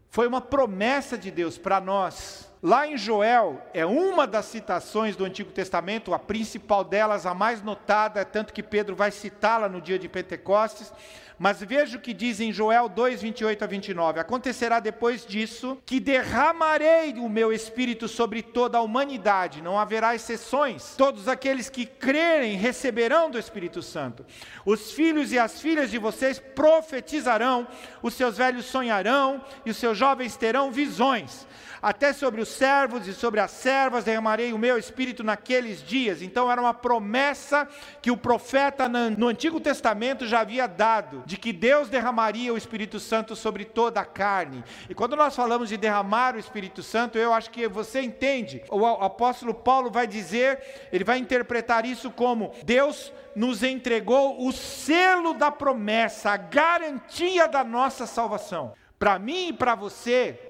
[0.09, 2.49] Foi uma promessa de Deus para nós.
[2.67, 7.63] Lá em Joel, é uma das citações do Antigo Testamento, a principal delas, a mais
[7.63, 10.91] notada, tanto que Pedro vai citá-la no dia de Pentecostes.
[11.39, 14.19] Mas veja o que diz em Joel 2, 28 a 29.
[14.19, 20.95] Acontecerá depois disso que derramarei o meu espírito sobre toda a humanidade, não haverá exceções.
[20.97, 24.25] Todos aqueles que crerem receberão do Espírito Santo.
[24.65, 27.69] Os filhos e as filhas de vocês profetizarão,
[28.01, 31.47] os seus velhos sonharão e os seus jovens terão visões
[31.85, 36.23] até sobre os servos e sobre as servas derramarei o meu espírito naqueles dias.
[36.23, 37.69] Então era uma promessa
[38.01, 42.99] que o profeta no Antigo Testamento já havia dado, de que Deus derramaria o Espírito
[42.99, 44.65] Santo sobre toda a carne.
[44.89, 48.63] E quando nós falamos de derramar o Espírito Santo, eu acho que você entende.
[48.71, 55.35] O apóstolo Paulo vai dizer, ele vai interpretar isso como Deus nos entregou o selo
[55.35, 58.73] da promessa, a garantia da nossa salvação.
[58.99, 60.44] Para mim e para você,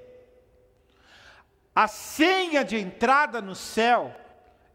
[1.74, 4.14] a senha de entrada no céu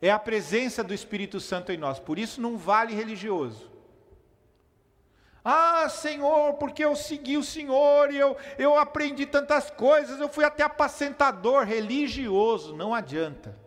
[0.01, 1.99] é a presença do Espírito Santo em nós.
[1.99, 3.69] Por isso não vale religioso.
[5.43, 10.43] Ah, Senhor, porque eu segui o Senhor e eu, eu aprendi tantas coisas, eu fui
[10.43, 12.75] até apacentador religioso.
[12.75, 13.57] Não adianta.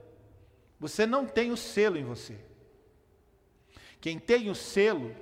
[0.78, 2.38] Você não tem o selo em você.
[4.00, 5.14] Quem tem o selo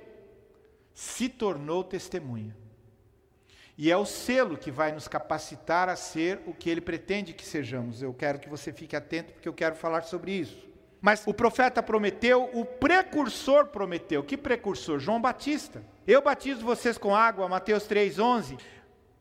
[0.93, 2.55] se tornou testemunha.
[3.81, 7.43] E é o selo que vai nos capacitar a ser o que ele pretende que
[7.43, 8.03] sejamos.
[8.03, 10.69] Eu quero que você fique atento, porque eu quero falar sobre isso.
[11.01, 14.23] Mas o profeta prometeu, o precursor prometeu.
[14.23, 14.99] Que precursor?
[14.99, 15.81] João Batista.
[16.05, 18.59] Eu batizo vocês com água, Mateus 3,11,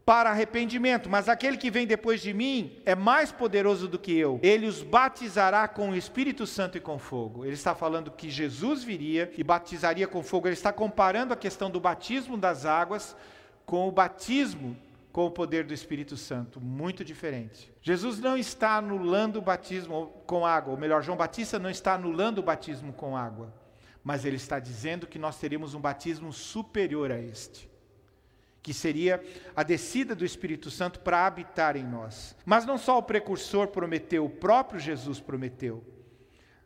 [0.04, 4.38] para arrependimento, mas aquele que vem depois de mim é mais poderoso do que eu.
[4.42, 7.46] Ele os batizará com o Espírito Santo e com fogo.
[7.46, 10.48] Ele está falando que Jesus viria e batizaria com fogo.
[10.48, 13.16] Ele está comparando a questão do batismo das águas
[13.70, 14.76] com o batismo
[15.12, 17.72] com o poder do Espírito Santo, muito diferente.
[17.80, 22.38] Jesus não está anulando o batismo com água, ou melhor, João Batista não está anulando
[22.38, 23.54] o batismo com água,
[24.02, 27.70] mas ele está dizendo que nós teríamos um batismo superior a este,
[28.60, 29.22] que seria
[29.54, 32.36] a descida do Espírito Santo para habitar em nós.
[32.44, 35.84] Mas não só o precursor prometeu, o próprio Jesus prometeu.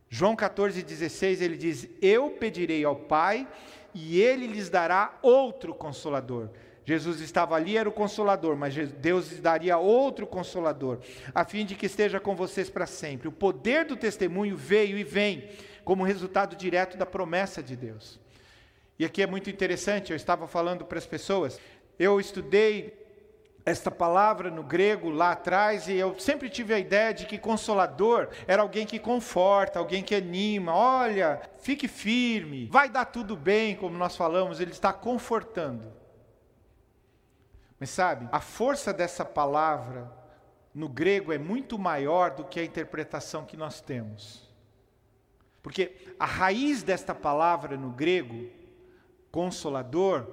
[0.08, 3.46] João 14,16 ele diz: Eu pedirei ao Pai
[3.92, 6.48] e ele lhes dará outro consolador
[6.84, 10.98] Jesus estava ali, era o consolador, mas Deus daria outro consolador,
[11.34, 13.26] a fim de que esteja com vocês para sempre.
[13.26, 15.48] O poder do testemunho veio e vem
[15.82, 18.20] como resultado direto da promessa de Deus.
[18.98, 21.58] E aqui é muito interessante, eu estava falando para as pessoas,
[21.98, 23.02] eu estudei
[23.64, 28.28] esta palavra no grego lá atrás e eu sempre tive a ideia de que consolador
[28.46, 30.74] era alguém que conforta, alguém que anima.
[30.74, 36.03] Olha, fique firme, vai dar tudo bem, como nós falamos, ele está confortando.
[37.84, 40.10] Mas sabe, a força dessa palavra
[40.74, 44.50] no grego é muito maior do que a interpretação que nós temos.
[45.62, 48.48] Porque a raiz desta palavra no grego,
[49.30, 50.26] consolador,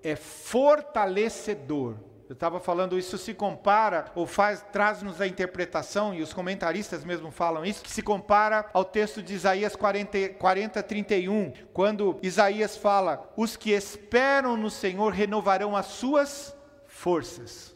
[0.00, 1.96] é fortalecedor.
[2.28, 7.32] Eu estava falando, isso se compara, ou faz, traz-nos a interpretação, e os comentaristas mesmo
[7.32, 13.28] falam isso, que se compara ao texto de Isaías 40, 40 31, quando Isaías fala:
[13.36, 16.61] Os que esperam no Senhor renovarão as suas
[17.02, 17.74] forças.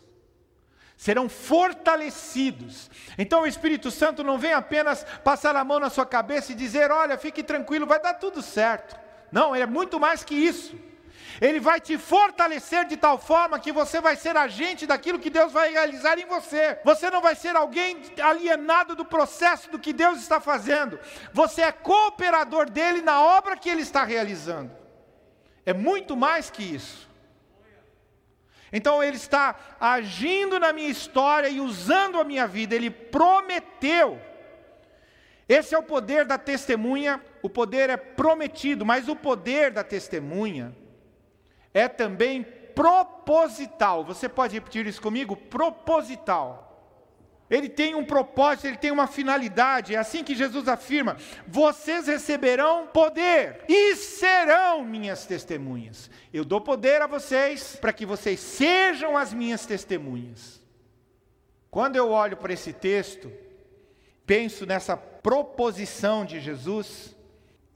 [0.97, 2.89] Serão fortalecidos.
[3.19, 6.91] Então o Espírito Santo não vem apenas passar a mão na sua cabeça e dizer:
[6.91, 8.97] olha, fique tranquilo, vai dar tudo certo.
[9.31, 10.79] Não, ele é muito mais que isso.
[11.39, 15.53] Ele vai te fortalecer de tal forma que você vai ser agente daquilo que Deus
[15.53, 16.79] vai realizar em você.
[16.83, 20.99] Você não vai ser alguém alienado do processo do que Deus está fazendo.
[21.35, 24.71] Você é cooperador dele na obra que ele está realizando.
[25.67, 27.06] É muito mais que isso.
[28.73, 34.21] Então ele está agindo na minha história e usando a minha vida, ele prometeu.
[35.49, 40.77] Esse é o poder da testemunha, o poder é prometido, mas o poder da testemunha
[41.73, 42.43] é também
[42.75, 44.05] proposital.
[44.05, 45.37] Você pode repetir isso comigo?
[45.37, 46.66] Proposital.
[47.49, 49.95] Ele tem um propósito, ele tem uma finalidade.
[49.95, 51.17] É assim que Jesus afirma:
[51.47, 56.11] vocês receberão poder e serão minhas testemunhas.
[56.33, 60.63] Eu dou poder a vocês para que vocês sejam as minhas testemunhas.
[61.71, 63.33] Quando eu olho para esse texto,
[64.27, 67.16] penso nessa proposição de Jesus,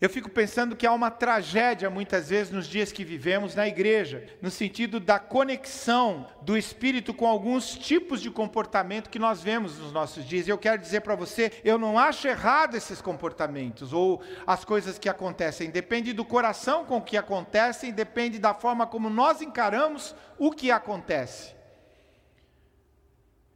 [0.01, 4.27] eu fico pensando que há uma tragédia muitas vezes nos dias que vivemos na igreja,
[4.41, 9.93] no sentido da conexão do espírito com alguns tipos de comportamento que nós vemos nos
[9.93, 10.47] nossos dias.
[10.47, 14.99] E eu quero dizer para você, eu não acho errado esses comportamentos ou as coisas
[14.99, 20.51] que acontecem, depende do coração com que acontecem, depende da forma como nós encaramos o
[20.51, 21.60] que acontece.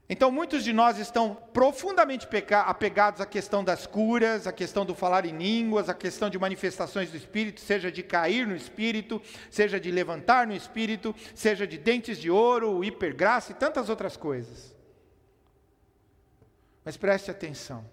[0.06, 2.28] Então, muitos de nós estão profundamente
[2.66, 7.10] apegados à questão das curas, à questão do falar em línguas, à questão de manifestações
[7.10, 12.18] do Espírito, seja de cair no Espírito, seja de levantar no Espírito, seja de dentes
[12.18, 14.74] de ouro, hipergraça e tantas outras coisas.
[16.84, 17.88] Mas preste atenção.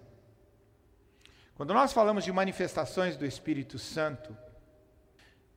[1.55, 4.35] Quando nós falamos de manifestações do Espírito Santo,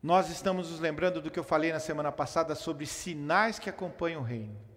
[0.00, 4.20] nós estamos nos lembrando do que eu falei na semana passada sobre sinais que acompanham
[4.20, 4.73] o reino.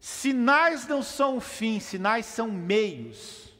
[0.00, 3.54] Sinais não são o fim, sinais são meios.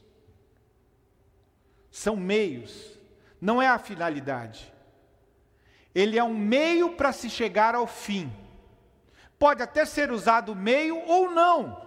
[1.91, 2.99] São meios,
[3.39, 4.73] não é a finalidade.
[5.95, 8.33] Ele é um meio para se chegar ao fim.
[9.39, 11.81] Pode até ser usado meio ou não,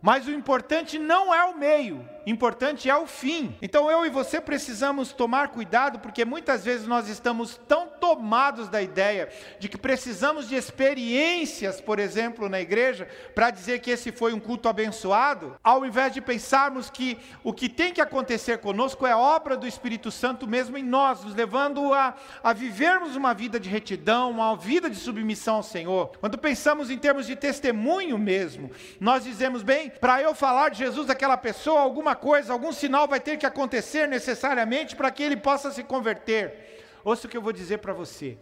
[0.00, 3.56] mas o importante não é o meio, importante é o fim.
[3.60, 8.80] Então eu e você precisamos tomar cuidado, porque muitas vezes nós estamos tão tomados da
[8.82, 14.32] ideia de que precisamos de experiências, por exemplo, na igreja, para dizer que esse foi
[14.32, 19.14] um culto abençoado, ao invés de pensarmos que o que tem que acontecer conosco é
[19.14, 23.68] obra do Espírito Santo mesmo em nós, nos levando a, a vivermos uma vida de
[23.68, 26.12] retidão, uma vida de submissão ao Senhor.
[26.20, 28.70] Quando pensamos em termos de testemunho mesmo,
[29.00, 33.08] nós dizemos, bem, para eu falar de Jesus àquela pessoa, alguma alguma coisa, algum sinal
[33.08, 36.84] vai ter que acontecer necessariamente para que ele possa se converter.
[37.04, 38.38] Ouça o que eu vou dizer para você.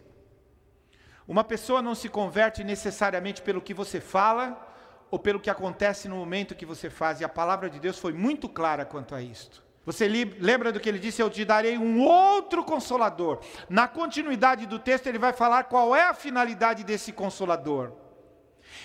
[1.26, 4.66] Uma pessoa não se converte necessariamente pelo que você fala
[5.10, 8.12] ou pelo que acontece no momento que você faz, e a palavra de Deus foi
[8.12, 9.62] muito clara quanto a isto.
[9.84, 11.20] Você lembra do que ele disse?
[11.20, 13.40] Eu te darei um outro consolador.
[13.68, 17.92] Na continuidade do texto, ele vai falar qual é a finalidade desse consolador.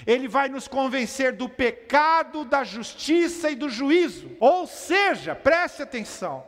[0.05, 4.35] Ele vai nos convencer do pecado, da justiça e do juízo.
[4.39, 6.45] Ou seja, preste atenção,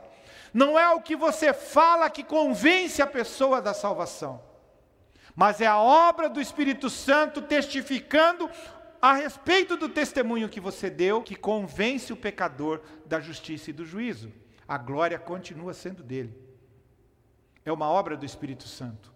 [0.53, 4.41] não é o que você fala que convence a pessoa da salvação,
[5.35, 8.49] mas é a obra do Espírito Santo testificando
[9.01, 13.85] a respeito do testemunho que você deu que convence o pecador da justiça e do
[13.85, 14.33] juízo.
[14.67, 16.35] A glória continua sendo dele.
[17.63, 19.13] É uma obra do Espírito Santo.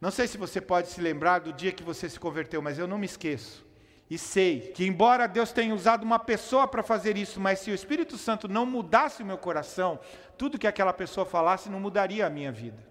[0.00, 2.86] Não sei se você pode se lembrar do dia que você se converteu, mas eu
[2.86, 3.64] não me esqueço.
[4.08, 7.74] E sei que, embora Deus tenha usado uma pessoa para fazer isso, mas se o
[7.74, 9.98] Espírito Santo não mudasse o meu coração,
[10.36, 12.86] tudo que aquela pessoa falasse não mudaria a minha vida.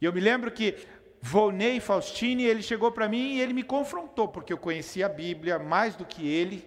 [0.00, 0.76] E eu me lembro que
[1.20, 5.58] Volney Faustini, ele chegou para mim e ele me confrontou, porque eu conhecia a Bíblia
[5.58, 6.62] mais do que ele,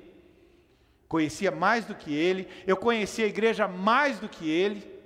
[1.08, 5.00] conhecia mais do que ele, eu conhecia a igreja mais do que ele.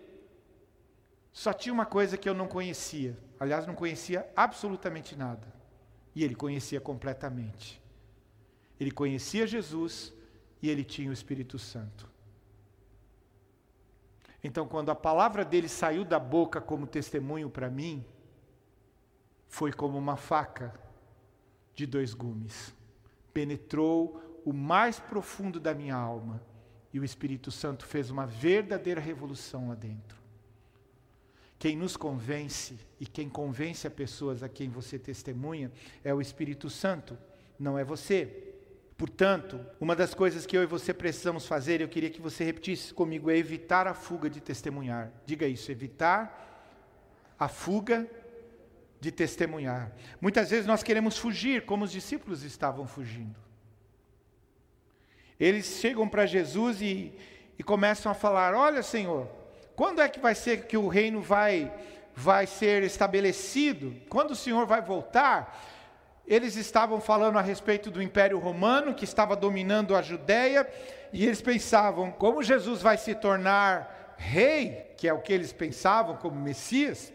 [1.32, 5.52] Só tinha uma coisa que eu não conhecia, Aliás, não conhecia absolutamente nada.
[6.14, 7.82] E ele conhecia completamente.
[8.80, 10.14] Ele conhecia Jesus
[10.62, 12.08] e ele tinha o Espírito Santo.
[14.44, 18.06] Então, quando a palavra dele saiu da boca como testemunho para mim,
[19.48, 20.80] foi como uma faca
[21.74, 22.76] de dois gumes.
[23.34, 26.39] Penetrou o mais profundo da minha alma
[26.94, 30.20] e o Espírito Santo fez uma verdadeira revolução lá dentro.
[31.62, 35.72] Quem nos convence e quem convence a pessoas a quem você testemunha
[36.03, 37.16] é o Espírito Santo,
[37.59, 38.55] não é você.
[38.97, 42.91] Portanto, uma das coisas que eu e você precisamos fazer, eu queria que você repetisse
[42.91, 45.12] comigo, é evitar a fuga de testemunhar.
[45.24, 46.66] Diga isso, evitar
[47.38, 48.09] a fuga
[48.99, 49.91] de testemunhar.
[50.20, 53.39] Muitas vezes nós queremos fugir, como os discípulos estavam fugindo.
[55.39, 57.14] Eles chegam para Jesus e,
[57.59, 59.41] e começam a falar: Olha, Senhor,
[59.82, 61.73] quando é que vai ser que o reino vai,
[62.15, 63.95] vai ser estabelecido?
[64.07, 65.59] Quando o Senhor vai voltar?
[66.27, 70.71] Eles estavam falando a respeito do Império Romano, que estava dominando a Judéia,
[71.11, 76.15] e eles pensavam: como Jesus vai se tornar rei, que é o que eles pensavam
[76.15, 77.11] como Messias,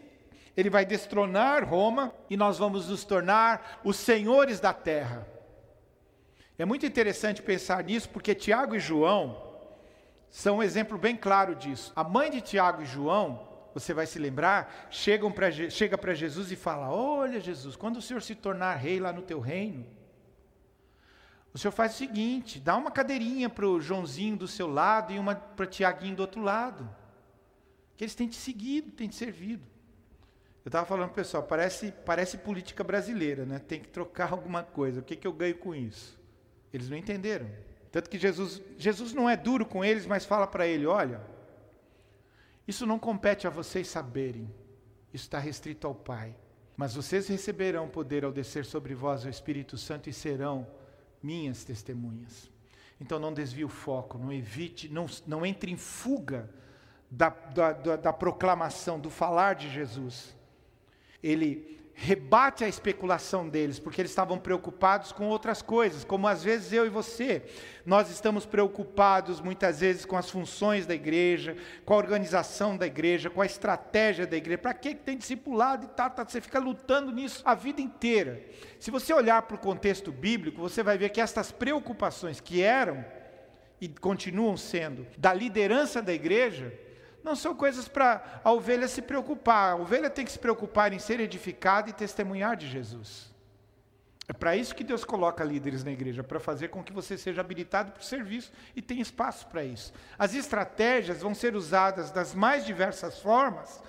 [0.57, 5.25] ele vai destronar Roma e nós vamos nos tornar os senhores da terra.
[6.59, 9.46] É muito interessante pensar nisso, porque Tiago e João,
[10.29, 11.91] são um exemplo bem claro disso.
[11.95, 16.51] A mãe de Tiago e João, você vai se lembrar, chegam pra, chega para Jesus
[16.51, 19.85] e fala: Olha, Jesus, quando o Senhor se tornar rei lá no teu reino,
[21.53, 25.17] O senhor faz o seguinte: dá uma cadeirinha para o Joãozinho do seu lado e
[25.17, 26.87] uma para o Tiaguinho do outro lado.
[27.95, 29.63] Que eles têm te seguido, têm te servido.
[30.63, 33.57] Eu estava falando, pessoal, parece, parece política brasileira, né?
[33.57, 34.99] Tem que trocar alguma coisa.
[34.99, 36.19] O que, que eu ganho com isso?
[36.73, 37.49] Eles não entenderam.
[37.91, 41.21] Tanto que Jesus, Jesus não é duro com eles, mas fala para ele: olha,
[42.67, 44.53] isso não compete a vocês saberem,
[45.13, 46.35] isso está restrito ao Pai.
[46.75, 50.67] Mas vocês receberão poder ao descer sobre vós o Espírito Santo e serão
[51.23, 52.51] minhas testemunhas.
[53.01, 56.49] Então não desvie o foco, não evite, não, não entre em fuga
[57.09, 60.35] da, da, da, da proclamação, do falar de Jesus.
[61.23, 66.71] Ele rebate a especulação deles, porque eles estavam preocupados com outras coisas, como às vezes
[66.71, 67.41] eu e você.
[67.83, 73.31] Nós estamos preocupados muitas vezes com as funções da igreja, com a organização da igreja,
[73.31, 74.59] com a estratégia da igreja.
[74.59, 78.43] Para que tem discipulado e tal, tá, você fica lutando nisso a vida inteira.
[78.79, 83.03] Se você olhar para o contexto bíblico, você vai ver que estas preocupações que eram
[83.81, 86.71] e continuam sendo da liderança da igreja,
[87.27, 89.73] não são coisas para a ovelha se preocupar.
[89.73, 93.35] A ovelha tem que se preocupar em ser edificada e testemunhar de Jesus.
[94.27, 97.39] É para isso que Deus coloca líderes na igreja, para fazer com que você seja
[97.39, 99.93] habilitado para o serviço e tenha espaço para isso.
[100.17, 103.81] As estratégias vão ser usadas das mais diversas formas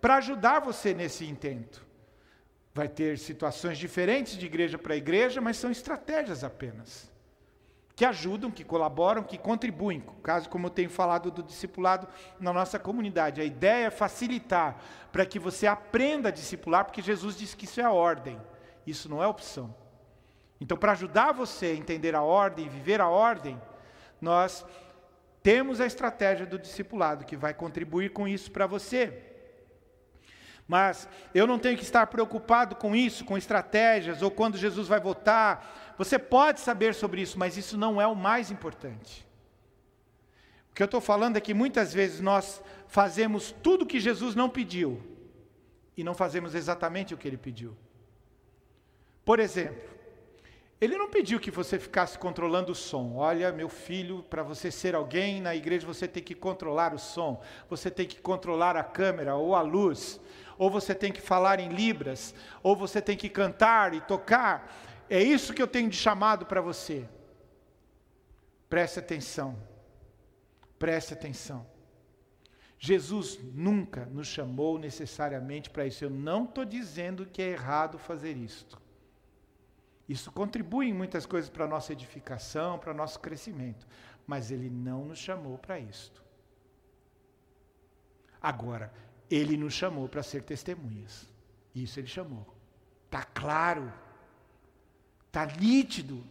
[0.00, 1.84] para ajudar você nesse intento.
[2.74, 7.11] Vai ter situações diferentes de igreja para igreja, mas são estratégias apenas
[7.94, 10.02] que ajudam, que colaboram, que contribuem.
[10.22, 12.08] Caso como eu tenho falado do discipulado
[12.40, 14.76] na nossa comunidade, a ideia é facilitar
[15.10, 18.40] para que você aprenda a discipular, porque Jesus disse que isso é ordem,
[18.86, 19.74] isso não é opção.
[20.60, 23.60] Então, para ajudar você a entender a ordem, viver a ordem,
[24.20, 24.64] nós
[25.42, 29.32] temos a estratégia do discipulado que vai contribuir com isso para você.
[30.68, 35.00] Mas eu não tenho que estar preocupado com isso, com estratégias, ou quando Jesus vai
[35.00, 35.91] voltar.
[35.98, 39.26] Você pode saber sobre isso, mas isso não é o mais importante.
[40.70, 44.34] O que eu estou falando é que muitas vezes nós fazemos tudo o que Jesus
[44.34, 45.02] não pediu
[45.96, 47.76] e não fazemos exatamente o que ele pediu.
[49.24, 49.92] Por exemplo,
[50.80, 53.14] ele não pediu que você ficasse controlando o som.
[53.14, 57.40] Olha, meu filho, para você ser alguém na igreja, você tem que controlar o som,
[57.70, 60.18] você tem que controlar a câmera ou a luz,
[60.58, 64.74] ou você tem que falar em libras, ou você tem que cantar e tocar.
[65.12, 67.06] É isso que eu tenho de chamado para você.
[68.66, 69.62] Preste atenção.
[70.78, 71.66] Preste atenção.
[72.78, 76.02] Jesus nunca nos chamou necessariamente para isso.
[76.02, 78.80] Eu não estou dizendo que é errado fazer isto.
[80.08, 83.86] Isso contribui em muitas coisas para a nossa edificação, para o nosso crescimento.
[84.26, 86.24] Mas Ele não nos chamou para isto.
[88.40, 88.90] Agora,
[89.30, 91.28] Ele nos chamou para ser testemunhas.
[91.74, 92.46] Isso Ele chamou.
[93.04, 93.92] Está claro.
[95.32, 96.22] Está nítido.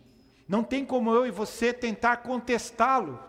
[0.48, 3.20] Não tem como eu e você tentar contestá-lo.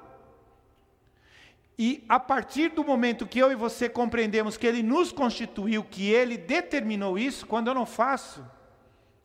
[1.78, 6.10] E a partir do momento que eu e você compreendemos que Ele nos constituiu, que
[6.10, 8.44] Ele determinou isso, quando eu não faço,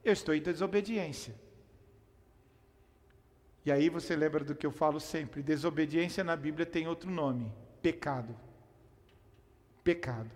[0.06, 1.36] eu estou em desobediência.
[3.66, 7.52] E aí você lembra do que eu falo sempre: desobediência na Bíblia tem outro nome:
[7.82, 8.34] pecado.
[9.84, 10.32] Pecado.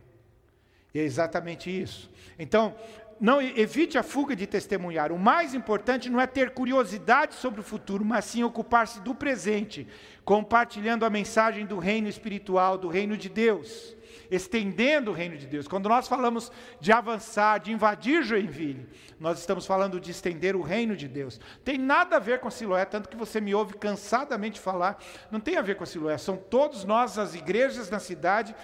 [0.94, 2.12] E é exatamente isso.
[2.38, 2.76] Então,
[3.22, 5.12] não evite a fuga de testemunhar.
[5.12, 9.88] O mais importante não é ter curiosidade sobre o futuro, mas sim ocupar-se do presente,
[10.26, 13.96] compartilhando a mensagem do reino espiritual, do reino de Deus
[14.32, 15.68] estendendo o reino de Deus.
[15.68, 18.88] Quando nós falamos de avançar, de invadir Joinville,
[19.20, 21.38] nós estamos falando de estender o reino de Deus.
[21.66, 24.98] Tem nada a ver com a Siloé, tanto que você me ouve cansadamente falar,
[25.30, 28.56] não tem a ver com a Siloé, são todos nós, as igrejas na cidade,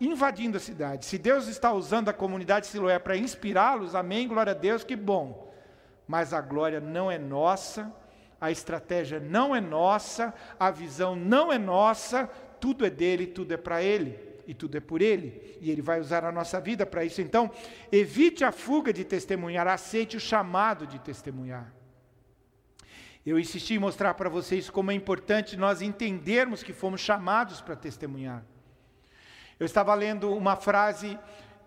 [0.00, 1.06] invadindo a cidade.
[1.06, 5.52] Se Deus está usando a comunidade Siloé para inspirá-los, amém, glória a Deus, que bom.
[6.06, 7.92] Mas a glória não é nossa,
[8.40, 12.26] a estratégia não é nossa, a visão não é nossa,
[12.60, 16.00] tudo é dele, tudo é para ele e tudo é por Ele, e Ele vai
[16.00, 17.20] usar a nossa vida para isso.
[17.20, 17.50] Então,
[17.90, 21.72] evite a fuga de testemunhar, aceite o chamado de testemunhar.
[23.24, 27.74] Eu insisti em mostrar para vocês como é importante nós entendermos que fomos chamados para
[27.74, 28.44] testemunhar.
[29.58, 31.18] Eu estava lendo uma frase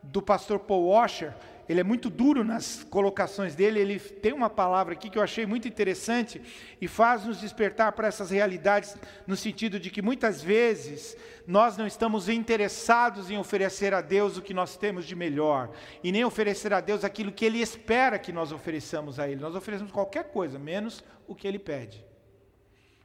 [0.04, 1.34] do pastor Paul Washer,
[1.68, 5.46] ele é muito duro nas colocações dele, ele tem uma palavra aqui que eu achei
[5.46, 6.42] muito interessante
[6.80, 11.86] e faz nos despertar para essas realidades, no sentido de que muitas vezes nós não
[11.86, 15.70] estamos interessados em oferecer a Deus o que nós temos de melhor,
[16.02, 19.42] e nem oferecer a Deus aquilo que Ele espera que nós ofereçamos a Ele.
[19.42, 22.06] Nós oferecemos qualquer coisa, menos o que Ele pede.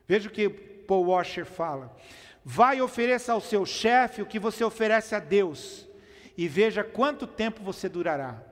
[0.07, 1.97] Veja o que Paul Washer fala.
[2.45, 5.89] Vai e ofereça ao seu chefe o que você oferece a Deus,
[6.37, 8.43] e veja quanto tempo você durará.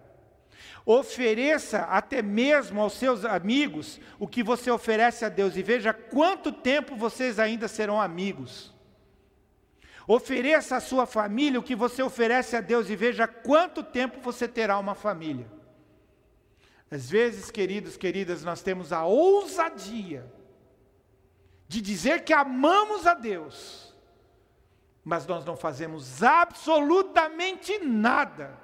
[0.86, 6.51] Ofereça até mesmo aos seus amigos o que você oferece a Deus e veja quanto
[6.51, 8.72] tempo vocês ainda serão amigos.
[10.07, 14.49] Ofereça à sua família o que você oferece a Deus e veja quanto tempo você
[14.49, 15.47] terá uma família.
[16.91, 20.24] Às vezes, queridos, queridas, nós temos a ousadia
[21.70, 23.94] de dizer que amamos a Deus,
[25.04, 28.58] mas nós não fazemos absolutamente nada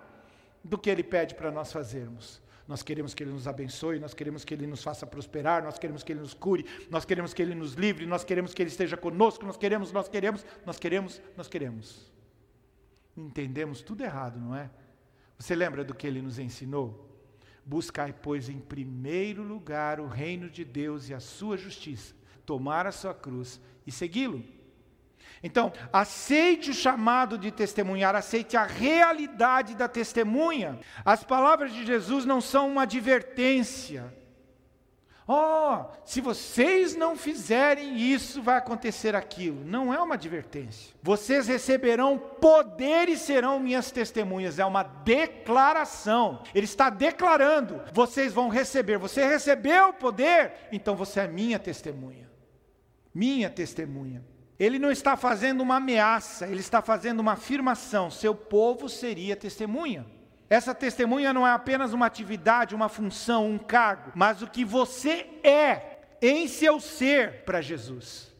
[0.64, 2.42] do que Ele pede para nós fazermos.
[2.66, 6.02] Nós queremos que Ele nos abençoe, nós queremos que Ele nos faça prosperar, nós queremos
[6.02, 8.96] que Ele nos cure, nós queremos que Ele nos livre, nós queremos que Ele esteja
[8.96, 12.12] conosco, nós queremos, nós queremos, nós queremos, nós queremos.
[13.16, 14.68] Entendemos tudo errado, não é?
[15.38, 17.08] Você lembra do que Ele nos ensinou?
[17.64, 22.15] Buscai, pois, em primeiro lugar o reino de Deus e a sua justiça,
[22.46, 24.42] tomar a sua cruz e segui-lo.
[25.42, 30.78] Então, aceite o chamado de testemunhar, aceite a realidade da testemunha.
[31.04, 34.14] As palavras de Jesus não são uma advertência.
[35.28, 39.64] Oh, se vocês não fizerem isso, vai acontecer aquilo.
[39.64, 40.94] Não é uma advertência.
[41.02, 44.60] Vocês receberão poder e serão minhas testemunhas.
[44.60, 46.42] É uma declaração.
[46.54, 48.98] Ele está declarando: vocês vão receber.
[48.98, 52.25] Você recebeu o poder, então você é minha testemunha.
[53.16, 54.22] Minha testemunha.
[54.58, 60.04] Ele não está fazendo uma ameaça, ele está fazendo uma afirmação: seu povo seria testemunha.
[60.50, 65.30] Essa testemunha não é apenas uma atividade, uma função, um cargo, mas o que você
[65.42, 68.30] é em seu ser para Jesus.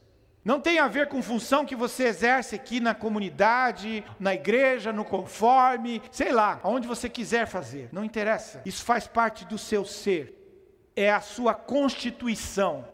[0.45, 5.07] Não tem a ver com função que você exerce aqui na comunidade, na igreja, no
[5.07, 8.61] conforme, sei lá, aonde você quiser fazer, não interessa.
[8.67, 12.87] Isso faz parte do seu ser, é a sua constituição,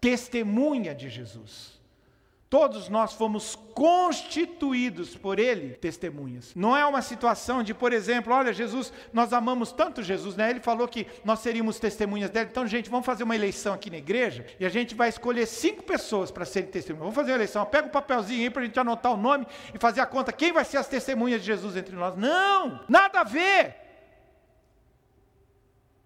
[0.00, 1.78] testemunha de Jesus.
[2.50, 6.54] Todos nós fomos constituídos por Ele testemunhas.
[6.54, 10.48] Não é uma situação de, por exemplo, olha, Jesus, nós amamos tanto Jesus, né?
[10.48, 12.48] Ele falou que nós seríamos testemunhas dele.
[12.50, 15.82] Então, gente, vamos fazer uma eleição aqui na igreja e a gente vai escolher cinco
[15.82, 17.02] pessoas para serem testemunhas.
[17.02, 17.66] Vamos fazer uma eleição.
[17.66, 20.32] Pega um papelzinho aí para a gente anotar o nome e fazer a conta.
[20.32, 22.16] Quem vai ser as testemunhas de Jesus entre nós?
[22.16, 23.76] Não, nada a ver.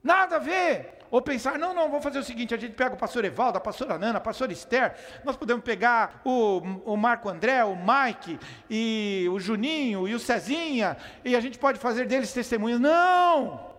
[0.03, 1.02] Nada a ver.
[1.13, 3.61] Ou pensar, não, não, vamos fazer o seguinte: a gente pega o pastor Evaldo, a
[3.61, 8.41] pastora Nana, a pastora Esther, nós podemos pegar o, o Marco André, o Mike,
[8.71, 12.81] e o Juninho, e o Cezinha, e a gente pode fazer deles testemunhas.
[12.81, 13.73] Não!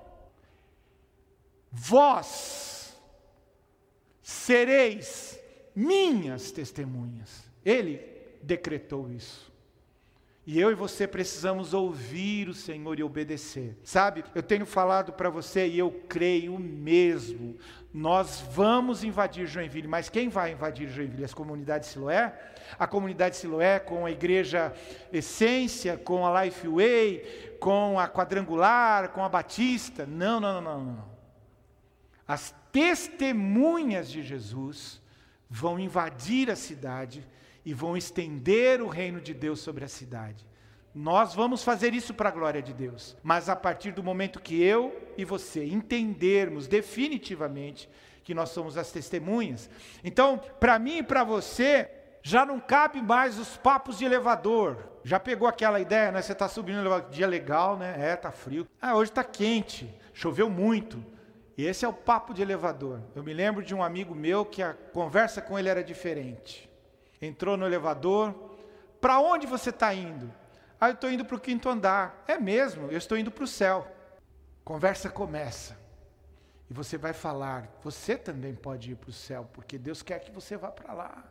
[1.72, 2.96] Vós
[4.22, 5.40] sereis
[5.76, 7.44] minhas testemunhas.
[7.66, 8.00] Ele
[8.44, 9.53] decretou isso.
[10.46, 13.78] E eu e você precisamos ouvir o Senhor e obedecer.
[13.82, 17.56] Sabe, eu tenho falado para você e eu creio mesmo.
[17.94, 21.24] Nós vamos invadir Joinville, mas quem vai invadir Joinville?
[21.24, 22.38] As comunidades Siloé?
[22.78, 24.74] A comunidade Siloé com a igreja
[25.14, 30.06] Essência, com a Lifeway, com a Quadrangular, com a Batista?
[30.06, 31.14] Não, não, não, não, não.
[32.28, 35.02] As testemunhas de Jesus
[35.50, 37.26] vão invadir a cidade
[37.66, 40.46] e vão estender o reino de Deus sobre a cidade.
[40.94, 44.62] Nós vamos fazer isso para a glória de Deus, mas a partir do momento que
[44.62, 47.90] eu e você entendermos definitivamente
[48.24, 49.70] que nós somos as testemunhas.
[50.04, 51.90] Então, para mim e para você,
[52.22, 54.78] já não cabe mais os papos de elevador.
[55.04, 56.22] Já pegou aquela ideia, né?
[56.22, 57.96] Você está subindo no dia legal, né?
[57.98, 58.68] É, tá frio.
[58.80, 61.04] Ah, hoje está quente, choveu muito.
[61.58, 63.02] E esse é o papo de elevador.
[63.16, 66.72] Eu me lembro de um amigo meu que a conversa com ele era diferente
[67.26, 68.34] entrou no elevador.
[69.00, 70.34] Para onde você está indo?
[70.80, 72.24] Ah, eu estou indo para o quinto andar.
[72.28, 73.88] É mesmo, eu estou indo para o céu.
[74.64, 75.78] Conversa começa.
[76.70, 80.32] E você vai falar, você também pode ir para o céu, porque Deus quer que
[80.32, 81.24] você vá para lá.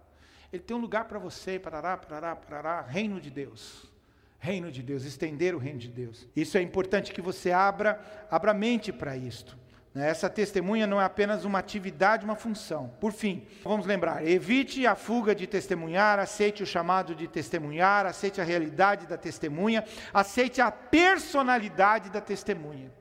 [0.53, 3.91] Ele tem um lugar para você, parará, parará, parará, reino de Deus.
[4.39, 6.27] Reino de Deus, estender o reino de Deus.
[6.37, 9.57] Isso é importante que você abra, abra mente para isto.
[9.95, 10.09] Né?
[10.09, 12.89] Essa testemunha não é apenas uma atividade, uma função.
[13.01, 18.41] Por fim, vamos lembrar: evite a fuga de testemunhar, aceite o chamado de testemunhar, aceite
[18.41, 22.93] a realidade da testemunha, aceite a personalidade da testemunha.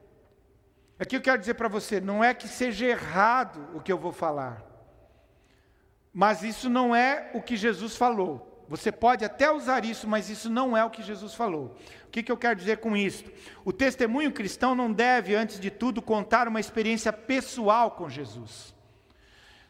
[1.00, 4.12] Aqui eu quero dizer para você: não é que seja errado o que eu vou
[4.12, 4.62] falar,
[6.14, 8.51] mas isso não é o que Jesus falou.
[8.72, 11.76] Você pode até usar isso, mas isso não é o que Jesus falou.
[12.06, 13.26] O que, que eu quero dizer com isso?
[13.66, 18.74] O testemunho cristão não deve, antes de tudo, contar uma experiência pessoal com Jesus.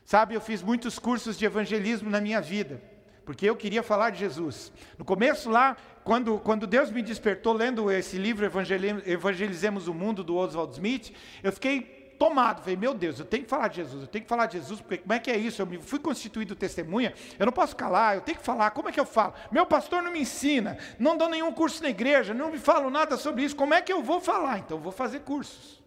[0.06, 2.80] Sabe, eu fiz muitos cursos de evangelismo na minha vida,
[3.26, 4.72] porque eu queria falar de Jesus.
[5.00, 10.36] No começo lá, quando, quando Deus me despertou lendo esse livro Evangelizemos o Mundo, do
[10.36, 12.60] Oswald Smith, eu fiquei tomado.
[12.62, 14.80] Falei, meu Deus, eu tenho que falar de Jesus, eu tenho que falar de Jesus,
[14.80, 15.60] porque como é que é isso?
[15.60, 18.92] Eu me fui constituído testemunha, eu não posso calar, eu tenho que falar, como é
[18.92, 19.34] que eu falo?
[19.52, 23.18] Meu pastor não me ensina, não dou nenhum curso na igreja, não me falo nada
[23.18, 24.60] sobre isso, como é que eu vou falar?
[24.60, 25.82] Então eu vou fazer cursos.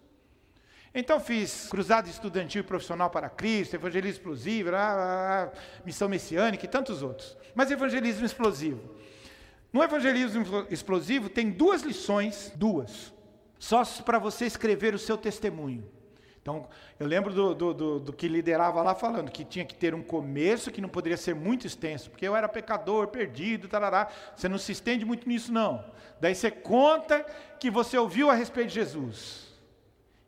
[0.92, 4.70] Então fiz cruzado estudantil e profissional para Cristo, evangelismo explosivo,
[5.84, 7.36] missão messiânica e tantos outros.
[7.54, 8.80] Mas evangelismo explosivo.
[9.72, 13.12] No evangelismo explosivo tem duas lições, duas,
[13.56, 15.94] só para você escrever o seu testemunho.
[16.44, 16.68] Então,
[17.00, 20.02] eu lembro do, do, do, do, que liderava lá falando que tinha que ter um
[20.02, 24.08] começo que não poderia ser muito extenso, porque eu era pecador, perdido, tarará.
[24.36, 25.82] Você não se estende muito nisso, não.
[26.20, 27.24] Daí você conta
[27.58, 29.54] que você ouviu a respeito de Jesus.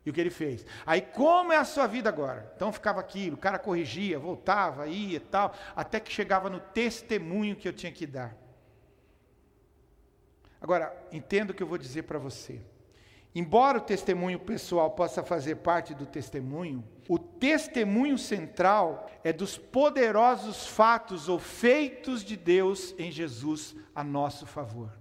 [0.03, 0.65] E o que ele fez.
[0.87, 2.51] Aí, como é a sua vida agora?
[2.55, 7.55] Então ficava aquilo, o cara corrigia, voltava, ia e tal, até que chegava no testemunho
[7.55, 8.35] que eu tinha que dar.
[10.59, 12.59] Agora, entenda o que eu vou dizer para você.
[13.37, 20.65] Embora o testemunho pessoal possa fazer parte do testemunho, o testemunho central é dos poderosos
[20.65, 24.91] fatos ou feitos de Deus em Jesus a nosso favor.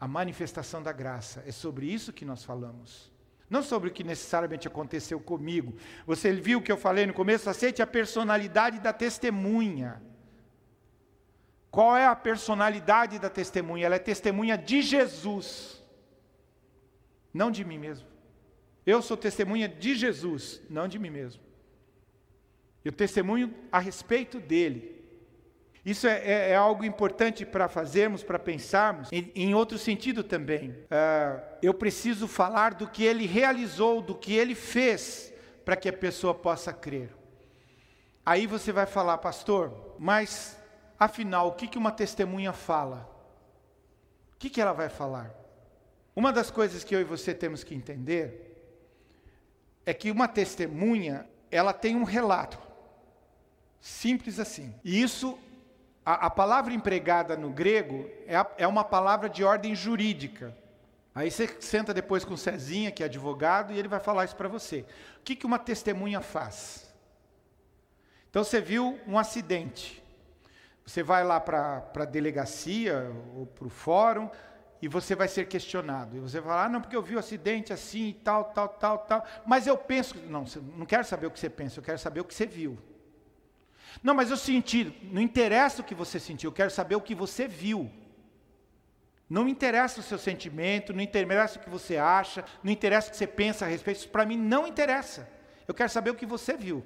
[0.00, 1.44] A manifestação da graça.
[1.46, 3.12] É sobre isso que nós falamos.
[3.50, 5.76] Não sobre o que necessariamente aconteceu comigo.
[6.06, 7.50] Você viu o que eu falei no começo?
[7.50, 10.00] Aceite a personalidade da testemunha.
[11.70, 13.84] Qual é a personalidade da testemunha?
[13.84, 15.81] Ela é testemunha de Jesus
[17.32, 18.06] não de mim mesmo.
[18.84, 21.42] Eu sou testemunha de Jesus, não de mim mesmo.
[22.84, 25.00] Eu testemunho a respeito dele.
[25.84, 29.10] Isso é, é, é algo importante para fazermos, para pensarmos.
[29.10, 34.34] Em, em, outro sentido também, uh, eu preciso falar do que ele realizou, do que
[34.34, 35.32] ele fez,
[35.64, 37.10] para que a pessoa possa crer.
[38.24, 40.56] Aí você vai falar, pastor, mas
[40.98, 43.08] afinal, o que, que uma testemunha fala?
[44.34, 45.41] O que, que ela vai falar?
[46.14, 48.52] Uma das coisas que eu e você temos que entender
[49.84, 52.58] é que uma testemunha, ela tem um relato.
[53.80, 54.74] Simples assim.
[54.84, 55.38] E isso,
[56.04, 60.56] a, a palavra empregada no grego é, a, é uma palavra de ordem jurídica.
[61.14, 64.36] Aí você senta depois com o Cezinha, que é advogado, e ele vai falar isso
[64.36, 64.86] para você.
[65.18, 66.90] O que, que uma testemunha faz?
[68.30, 70.02] Então você viu um acidente.
[70.86, 74.30] Você vai lá para a delegacia ou para o fórum,
[74.82, 76.16] e você vai ser questionado.
[76.16, 78.46] E você vai falar, ah, não, porque eu vi o um acidente assim e tal,
[78.46, 79.24] tal, tal, tal.
[79.46, 80.44] Mas eu penso, não,
[80.76, 82.76] não quero saber o que você pensa, eu quero saber o que você viu.
[84.02, 87.14] Não, mas eu senti, não interessa o que você sentiu, eu quero saber o que
[87.14, 87.88] você viu.
[89.30, 93.10] Não me interessa o seu sentimento, não interessa o que você acha, não interessa o
[93.12, 95.30] que você pensa a respeito, isso para mim não interessa.
[95.68, 96.84] Eu quero saber o que você viu.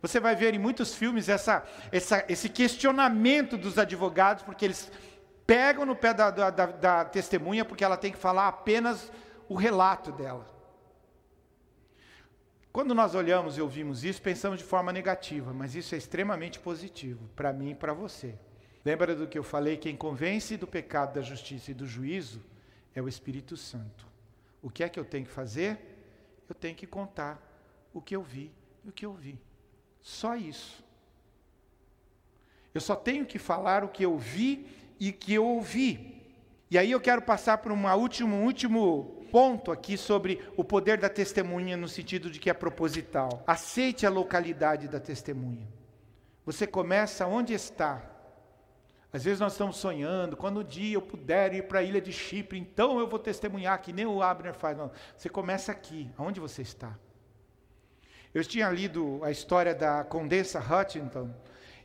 [0.00, 4.90] Você vai ver em muitos filmes essa, essa, esse questionamento dos advogados, porque eles
[5.46, 9.10] pegam no pé da, da, da, da testemunha porque ela tem que falar apenas
[9.48, 10.46] o relato dela.
[12.72, 17.28] Quando nós olhamos e ouvimos isso, pensamos de forma negativa, mas isso é extremamente positivo
[17.36, 18.34] para mim e para você.
[18.82, 19.76] Lembra do que eu falei?
[19.76, 22.42] Quem convence do pecado, da justiça e do juízo
[22.94, 24.06] é o Espírito Santo.
[24.62, 25.78] O que é que eu tenho que fazer?
[26.48, 27.40] Eu tenho que contar
[27.92, 28.50] o que eu vi
[28.82, 29.38] e o que eu vi.
[30.00, 30.82] Só isso.
[32.74, 34.66] Eu só tenho que falar o que eu vi
[35.02, 36.22] e que eu ouvi.
[36.70, 41.76] E aí eu quero passar para um último, ponto aqui sobre o poder da testemunha
[41.76, 43.42] no sentido de que é proposital.
[43.44, 45.66] Aceite a localidade da testemunha.
[46.46, 48.00] Você começa onde está.
[49.12, 52.12] Às vezes nós estamos sonhando, quando um dia eu puder ir para a ilha de
[52.12, 54.78] Chipre, então eu vou testemunhar, que nem o Abner faz.
[54.78, 54.92] Não.
[55.16, 56.96] Você começa aqui, aonde você está.
[58.32, 61.34] Eu tinha lido a história da Condessa Hutchinson,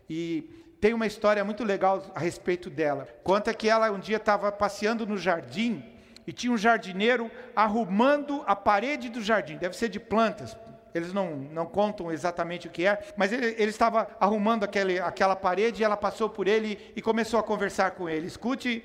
[0.07, 3.07] e tem uma história muito legal a respeito dela.
[3.23, 5.83] Conta que ela um dia estava passeando no jardim
[6.25, 10.55] e tinha um jardineiro arrumando a parede do jardim, deve ser de plantas.
[10.93, 15.35] Eles não, não contam exatamente o que é, mas ele, ele estava arrumando aquele, aquela
[15.35, 18.27] parede e ela passou por ele e começou a conversar com ele.
[18.27, 18.83] Escute,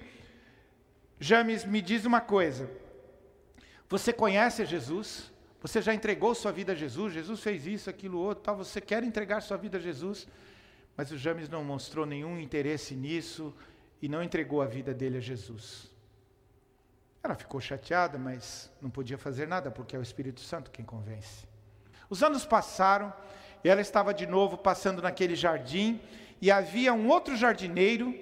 [1.19, 2.69] James, me diz uma coisa.
[3.89, 5.33] Você conhece Jesus?
[5.61, 7.13] Você já entregou sua vida a Jesus?
[7.13, 8.57] Jesus fez isso, aquilo, outro, tal.
[8.57, 10.27] Você quer entregar sua vida a Jesus?
[10.97, 13.55] Mas o James não mostrou nenhum interesse nisso
[14.01, 15.91] e não entregou a vida dele a Jesus.
[17.23, 21.47] Ela ficou chateada, mas não podia fazer nada, porque é o Espírito Santo quem convence.
[22.11, 23.13] Os anos passaram
[23.63, 26.01] e ela estava de novo passando naquele jardim
[26.41, 28.15] e havia um outro jardineiro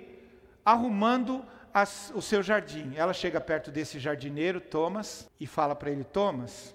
[0.65, 2.93] arrumando as, o seu jardim.
[2.95, 6.75] Ela chega perto desse jardineiro, Thomas, e fala para ele: Thomas,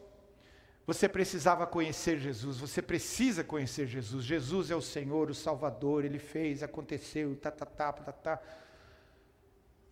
[0.88, 4.24] você precisava conhecer Jesus, você precisa conhecer Jesus.
[4.24, 8.40] Jesus é o Senhor, o Salvador, ele fez, aconteceu, tá, tá, tá, tá, tá.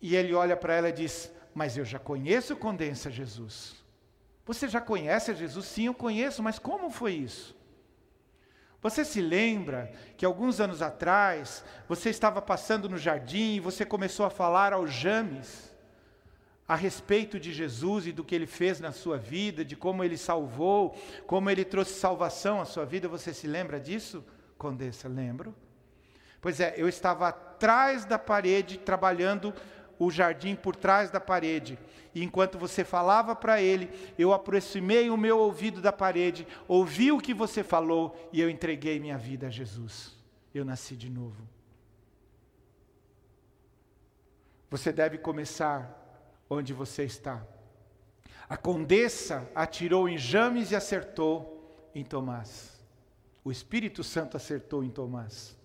[0.00, 3.74] E ele olha para ela e diz: Mas eu já conheço Condensa Jesus.
[4.46, 5.66] Você já conhece Jesus?
[5.66, 7.56] Sim, eu conheço, mas como foi isso?
[8.80, 14.26] Você se lembra que alguns anos atrás você estava passando no jardim e você começou
[14.26, 15.73] a falar ao James
[16.66, 20.16] a respeito de Jesus e do que ele fez na sua vida, de como ele
[20.16, 20.96] salvou,
[21.26, 23.06] como ele trouxe salvação à sua vida.
[23.06, 24.24] Você se lembra disso,
[24.56, 25.08] Condessa?
[25.08, 25.54] Lembro.
[26.40, 29.52] Pois é, eu estava atrás da parede, trabalhando
[29.98, 31.78] o jardim por trás da parede.
[32.14, 37.18] E enquanto você falava para ele, eu aproximei o meu ouvido da parede, ouvi o
[37.18, 40.16] que você falou e eu entreguei minha vida a Jesus.
[40.54, 41.46] Eu nasci de novo.
[44.70, 46.03] Você deve começar
[46.48, 47.44] onde você está.
[48.48, 52.82] A condessa atirou em James e acertou em Tomás.
[53.42, 55.56] O Espírito Santo acertou em Tomás.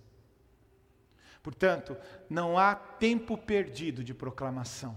[1.41, 1.95] Portanto,
[2.29, 4.95] não há tempo perdido de proclamação.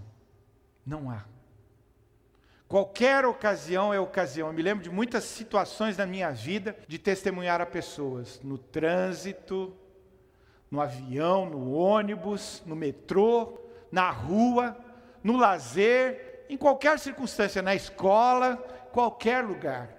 [0.85, 1.25] Não há.
[2.67, 4.47] Qualquer ocasião é ocasião.
[4.47, 9.73] Eu me lembro de muitas situações na minha vida de testemunhar a pessoas no trânsito,
[10.69, 13.59] no avião, no ônibus, no metrô,
[13.91, 14.75] na rua,
[15.23, 18.57] no lazer, em qualquer circunstância, na escola,
[18.91, 19.89] qualquer lugar.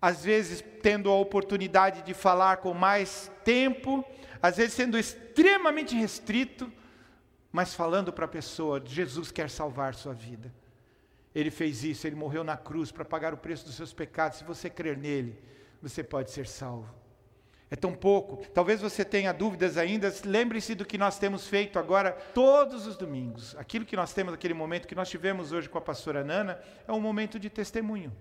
[0.00, 4.04] Às vezes tendo a oportunidade de falar com mais tempo,
[4.42, 6.72] às vezes sendo extremamente restrito,
[7.52, 10.52] mas falando para a pessoa: Jesus quer salvar sua vida.
[11.34, 14.38] Ele fez isso, ele morreu na cruz para pagar o preço dos seus pecados.
[14.38, 15.38] Se você crer nele,
[15.80, 16.99] você pode ser salvo.
[17.70, 18.44] É tão pouco.
[18.52, 20.12] Talvez você tenha dúvidas ainda.
[20.24, 23.54] Lembre-se do que nós temos feito agora todos os domingos.
[23.56, 26.92] Aquilo que nós temos, aquele momento que nós tivemos hoje com a pastora Nana, é
[26.92, 28.12] um momento de testemunho.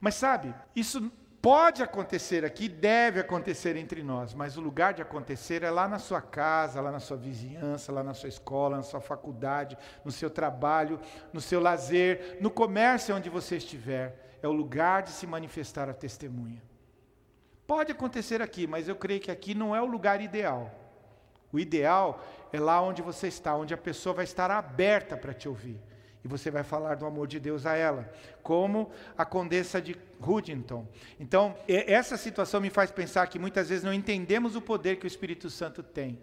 [0.00, 5.62] Mas sabe, isso pode acontecer aqui, deve acontecer entre nós, mas o lugar de acontecer
[5.62, 9.00] é lá na sua casa, lá na sua vizinhança, lá na sua escola, na sua
[9.00, 10.98] faculdade, no seu trabalho,
[11.32, 14.38] no seu lazer, no comércio onde você estiver.
[14.42, 16.60] É o lugar de se manifestar a testemunha.
[17.66, 20.72] Pode acontecer aqui, mas eu creio que aqui não é o lugar ideal.
[21.52, 25.48] O ideal é lá onde você está, onde a pessoa vai estar aberta para te
[25.48, 25.80] ouvir.
[26.22, 28.12] E você vai falar do amor de Deus a ela,
[28.42, 30.86] como a condessa de Huntington.
[31.20, 35.08] Então, essa situação me faz pensar que muitas vezes não entendemos o poder que o
[35.08, 36.18] Espírito Santo tem.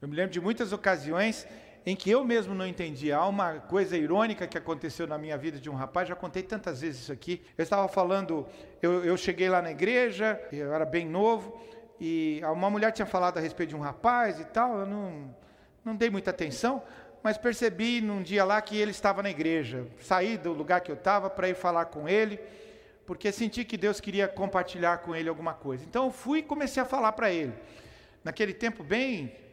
[0.00, 1.46] Eu me lembro de muitas ocasiões
[1.88, 3.16] em que eu mesmo não entendia.
[3.16, 6.82] Há uma coisa irônica que aconteceu na minha vida de um rapaz, já contei tantas
[6.82, 7.42] vezes isso aqui.
[7.56, 8.46] Eu estava falando,
[8.82, 11.58] eu, eu cheguei lá na igreja, eu era bem novo,
[11.98, 15.34] e uma mulher tinha falado a respeito de um rapaz e tal, eu não,
[15.82, 16.82] não dei muita atenção,
[17.22, 19.86] mas percebi num dia lá que ele estava na igreja.
[19.98, 22.38] Saí do lugar que eu estava para ir falar com ele,
[23.06, 25.86] porque senti que Deus queria compartilhar com ele alguma coisa.
[25.86, 27.54] Então eu fui e comecei a falar para ele.
[28.22, 29.47] Naquele tempo bem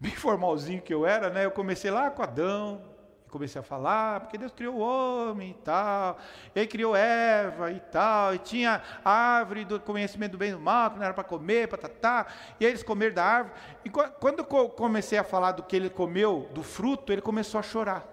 [0.00, 1.44] bem formalzinho que eu era, né?
[1.44, 2.82] Eu comecei lá com Adão,
[3.28, 6.18] comecei a falar, porque Deus criou o homem e tal,
[6.54, 10.60] ele criou Eva e tal, e tinha a árvore do conhecimento do bem e do
[10.60, 12.26] mal, que não era para comer, para tatá,
[12.58, 13.54] e eles comeram da árvore.
[13.84, 17.62] E quando eu comecei a falar do que ele comeu, do fruto, ele começou a
[17.62, 18.04] chorar.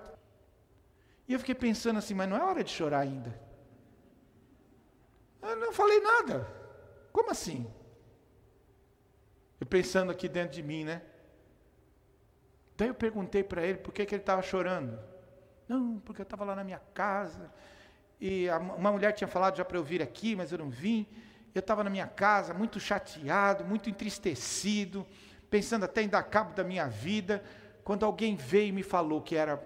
[1.28, 3.38] E eu fiquei pensando assim, mas não é hora de chorar ainda.
[5.42, 6.48] Eu não falei nada.
[7.12, 7.66] Como assim?
[9.60, 11.02] Eu pensando aqui dentro de mim, né?
[12.78, 15.00] Daí eu perguntei para ele por que, que ele estava chorando.
[15.68, 17.52] Não, porque eu estava lá na minha casa,
[18.20, 18.48] e
[18.78, 21.06] uma mulher tinha falado já para eu vir aqui, mas eu não vim.
[21.54, 25.06] Eu estava na minha casa, muito chateado, muito entristecido,
[25.50, 27.44] pensando até em dar cabo da minha vida,
[27.84, 29.58] quando alguém veio e me falou que era,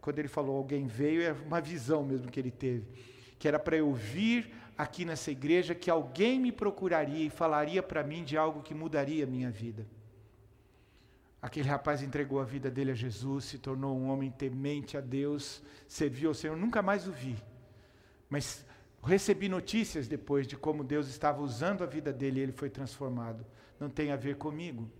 [0.00, 2.86] quando ele falou alguém veio, é uma visão mesmo que ele teve,
[3.38, 8.02] que era para eu vir aqui nessa igreja, que alguém me procuraria e falaria para
[8.04, 9.86] mim de algo que mudaria a minha vida.
[11.46, 15.62] Aquele rapaz entregou a vida dele a Jesus, se tornou um homem temente a Deus,
[15.86, 17.36] serviu ao Senhor, nunca mais o vi.
[18.28, 18.66] Mas
[19.00, 23.46] recebi notícias depois de como Deus estava usando a vida dele e ele foi transformado.
[23.78, 24.90] Não tem a ver comigo.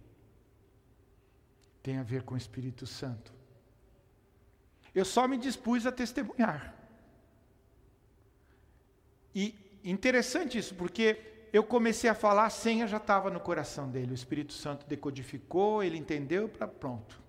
[1.82, 3.34] Tem a ver com o Espírito Santo.
[4.94, 6.76] Eu só me dispus a testemunhar.
[9.34, 14.12] E interessante isso, porque eu comecei a falar, a senha já estava no coração dele.
[14.12, 16.48] O Espírito Santo decodificou, ele entendeu,
[16.80, 17.20] pronto.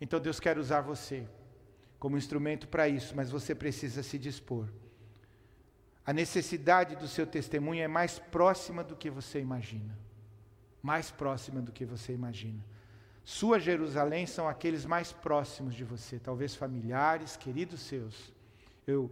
[0.00, 1.26] Então Deus quer usar você
[1.98, 4.66] como instrumento para isso, mas você precisa se dispor.
[6.06, 9.96] A necessidade do seu testemunho é mais próxima do que você imagina.
[10.82, 12.64] Mais próxima do que você imagina.
[13.22, 18.32] Sua Jerusalém são aqueles mais próximos de você, talvez familiares, queridos seus.
[18.86, 19.10] Eu,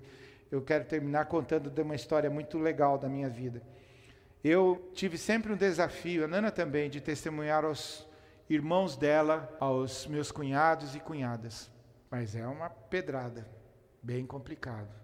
[0.51, 3.63] eu quero terminar contando de uma história muito legal da minha vida.
[4.43, 8.07] Eu tive sempre um desafio, a Nana também, de testemunhar aos
[8.49, 11.71] irmãos dela, aos meus cunhados e cunhadas.
[12.11, 13.47] Mas é uma pedrada,
[14.03, 14.95] bem complicado,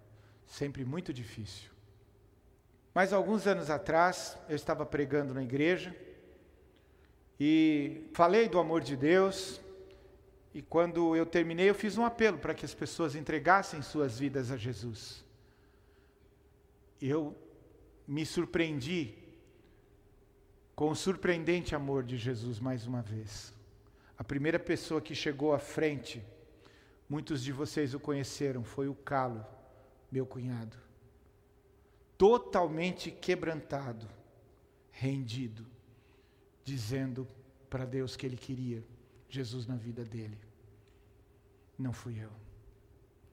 [0.47, 1.71] sempre muito difícil.
[2.95, 5.95] Mas alguns anos atrás, eu estava pregando na igreja
[7.39, 9.61] e falei do amor de Deus
[10.55, 14.53] E quando eu terminei, eu fiz um apelo para que as pessoas entregassem suas vidas
[14.53, 15.25] a Jesus.
[17.03, 17.37] Eu
[18.07, 19.19] me surpreendi
[20.75, 23.55] com o surpreendente amor de Jesus mais uma vez.
[24.19, 26.23] A primeira pessoa que chegou à frente,
[27.09, 29.45] muitos de vocês o conheceram, foi o Calo,
[30.11, 30.77] meu cunhado.
[32.19, 34.09] Totalmente quebrantado,
[34.91, 35.67] rendido,
[36.65, 37.27] dizendo
[37.69, 38.85] para Deus que ele queria
[39.29, 40.39] Jesus na vida dele.
[41.79, 42.31] Não fui eu,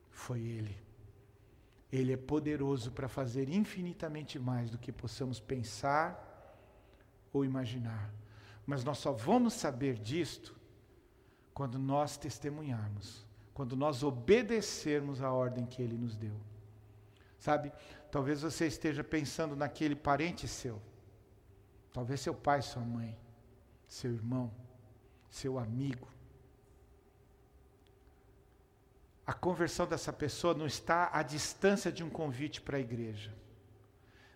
[0.09, 0.75] foi Ele.
[1.91, 6.30] Ele é poderoso para fazer infinitamente mais do que possamos pensar
[7.33, 8.13] ou imaginar.
[8.65, 10.55] Mas nós só vamos saber disto
[11.53, 16.35] quando nós testemunharmos, quando nós obedecermos a ordem que Ele nos deu.
[17.37, 17.71] Sabe,
[18.11, 20.81] talvez você esteja pensando naquele parente seu,
[21.91, 23.17] talvez seu pai, sua mãe,
[23.87, 24.51] seu irmão,
[25.29, 26.07] seu amigo.
[29.25, 33.33] A conversão dessa pessoa não está à distância de um convite para a igreja,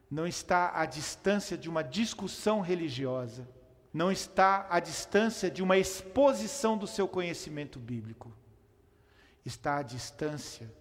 [0.10, 3.48] não está à distância de uma discussão religiosa,
[3.94, 8.32] não está à distância de uma exposição do seu conhecimento bíblico,
[9.46, 10.72] está à distância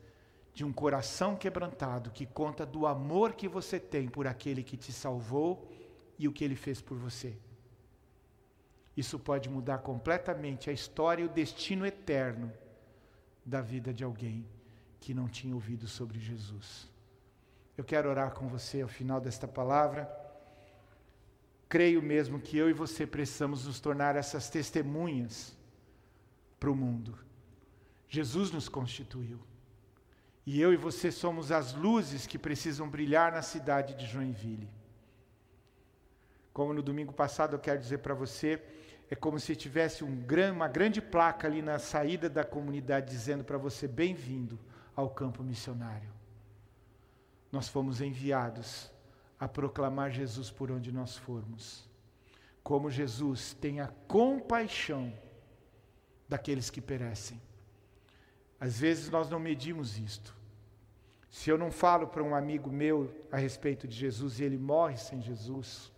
[0.53, 4.93] de um coração quebrantado que conta do amor que você tem por aquele que te
[4.93, 5.68] salvou
[6.18, 7.37] e o que ele fez por você.
[8.97, 12.53] Isso pode mudar completamente a história e o destino eterno
[13.45, 14.47] da vida de alguém
[15.01, 16.89] que não tinha ouvido sobre Jesus.
[17.77, 20.09] Eu quero orar com você ao final desta palavra.
[21.68, 25.57] Creio mesmo que eu e você precisamos nos tornar essas testemunhas
[26.61, 27.18] para o mundo.
[28.09, 29.41] Jesus nos constituiu.
[30.47, 34.70] E eu e você somos as luzes que precisam brilhar na cidade de Joinville.
[36.53, 38.62] Como no domingo passado eu quero dizer para você,
[39.11, 43.43] é como se tivesse um gran, uma grande placa ali na saída da comunidade dizendo
[43.43, 44.59] para você: bem-vindo
[44.95, 46.14] ao campo missionário.
[47.55, 48.90] Nós fomos enviados
[49.38, 51.88] a proclamar Jesus por onde nós formos.
[52.64, 55.12] Como Jesus tem a compaixão
[56.28, 57.40] daqueles que perecem.
[58.59, 60.34] Às vezes nós não medimos isto.
[61.30, 64.96] Se eu não falo para um amigo meu a respeito de Jesus e ele morre
[64.96, 65.92] sem Jesus,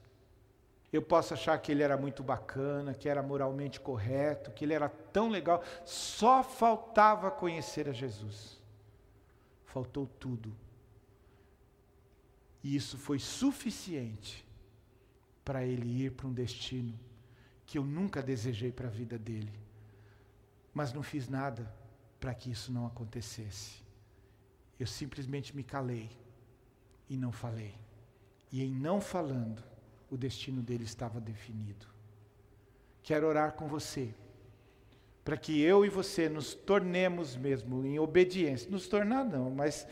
[0.93, 4.91] eu posso achar que ele era muito bacana, que era moralmente correto, que ele era
[4.91, 5.63] tão legal.
[5.87, 8.63] Só faltava conhecer a Jesus.
[9.65, 10.66] Faltou tudo.
[12.67, 14.45] E isso foi suficiente
[15.45, 16.99] para ele ir para um destino
[17.65, 19.53] que eu nunca desejei para a vida dele.
[20.75, 21.73] Mas não fiz nada
[22.19, 23.85] para que isso não acontecesse.
[24.81, 26.11] Eu simplesmente me calei
[27.09, 27.73] e não falei.
[28.51, 29.63] E em não falando,
[30.11, 31.87] o destino dele estava definido.
[33.01, 34.13] Quero orar com você,
[35.25, 39.87] para que eu e você nos tornemos mesmo em obediência, nos tornar não, mas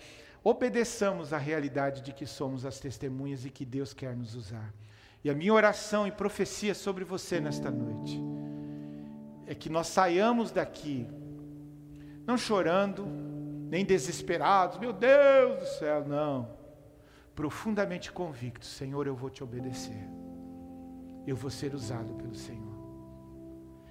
[0.44, 4.72] obedeçamos à realidade de que somos as testemunhas e que Deus quer nos usar.
[5.24, 8.22] E a minha oração e profecia sobre você nesta noite
[9.46, 11.08] é que nós saiamos daqui,
[12.26, 13.06] não chorando,
[13.70, 16.62] nem desesperados, meu Deus do céu, não
[17.34, 20.08] profundamente convicto: Senhor, eu vou te obedecer.
[21.26, 22.74] Eu vou ser usado pelo Senhor.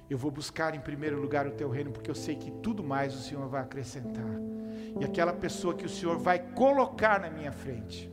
[0.10, 3.16] Eu vou buscar em primeiro lugar o teu reino, porque eu sei que tudo mais
[3.16, 4.24] o Senhor vai acrescentar.
[5.00, 8.12] E aquela pessoa que o Senhor vai colocar na minha frente.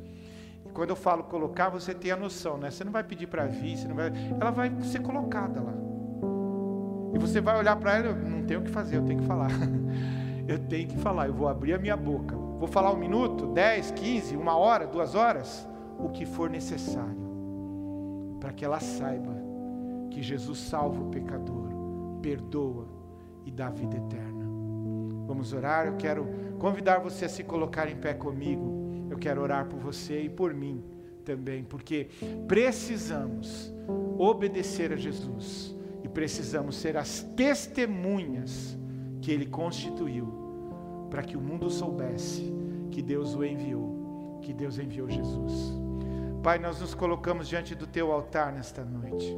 [0.67, 2.71] E quando eu falo colocar, você tem a noção, né?
[2.71, 5.75] Você não vai pedir para vir, você não vai, ela vai ser colocada lá.
[7.15, 9.51] E você vai olhar para ela, não tenho o que fazer, eu tenho que falar.
[10.49, 13.91] eu tenho que falar, eu vou abrir a minha boca Vou falar um minuto, dez,
[13.91, 15.67] quinze, uma hora, duas horas,
[15.99, 17.17] o que for necessário,
[18.39, 19.35] para que ela saiba
[20.11, 21.71] que Jesus salva o pecador,
[22.21, 22.87] perdoa
[23.47, 24.45] e dá vida eterna.
[25.27, 25.87] Vamos orar?
[25.87, 26.29] Eu quero
[26.61, 29.09] convidar você a se colocar em pé comigo.
[29.11, 30.85] Eu quero orar por você e por mim
[31.25, 32.09] também, porque
[32.47, 33.75] precisamos
[34.19, 38.79] obedecer a Jesus e precisamos ser as testemunhas
[39.21, 42.53] que Ele constituiu para que o mundo soubesse
[42.91, 45.79] que Deus o enviou, que Deus enviou Jesus.
[46.43, 49.37] Pai, nós nos colocamos diante do teu altar nesta noite.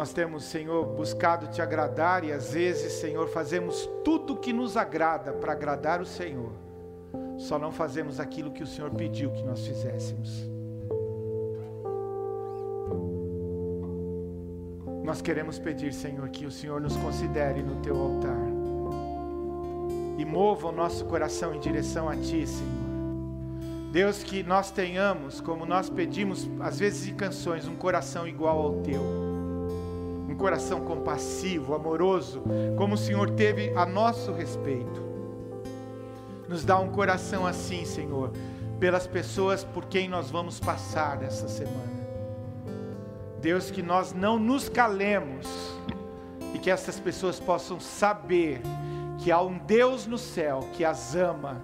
[0.00, 4.74] Nós temos, Senhor, buscado te agradar e às vezes, Senhor, fazemos tudo o que nos
[4.74, 6.52] agrada para agradar o Senhor.
[7.36, 10.48] Só não fazemos aquilo que o Senhor pediu que nós fizéssemos.
[15.04, 18.48] Nós queremos pedir, Senhor, que o Senhor nos considere no teu altar
[20.16, 22.90] e mova o nosso coração em direção a Ti, Senhor.
[23.92, 28.72] Deus, que nós tenhamos, como nós pedimos, às vezes em canções, um coração igual ao
[28.80, 29.29] Teu,
[30.40, 32.42] coração compassivo, amoroso,
[32.78, 35.02] como o Senhor teve a nosso respeito.
[36.48, 38.32] Nos dá um coração assim, Senhor,
[38.80, 42.00] pelas pessoas por quem nós vamos passar nessa semana.
[43.42, 45.46] Deus, que nós não nos calemos
[46.54, 48.62] e que essas pessoas possam saber
[49.18, 51.60] que há um Deus no céu que as ama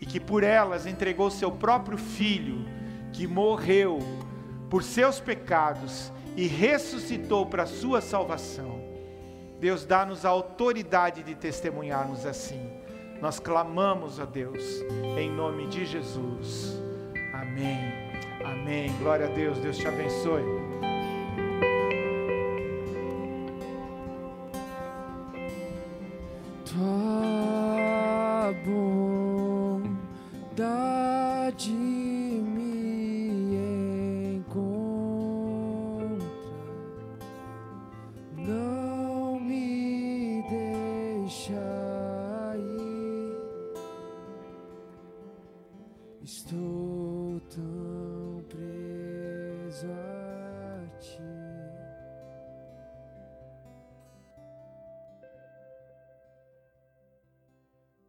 [0.00, 2.64] e que por elas entregou seu próprio filho,
[3.12, 4.00] que morreu
[4.68, 8.84] por seus pecados e ressuscitou para a sua salvação.
[9.58, 12.60] Deus dá-nos a autoridade de testemunharmos assim.
[13.20, 14.62] Nós clamamos a Deus
[15.18, 16.78] em nome de Jesus.
[17.32, 17.78] Amém.
[18.44, 18.92] Amém.
[18.98, 19.58] Glória a Deus.
[19.58, 20.65] Deus te abençoe.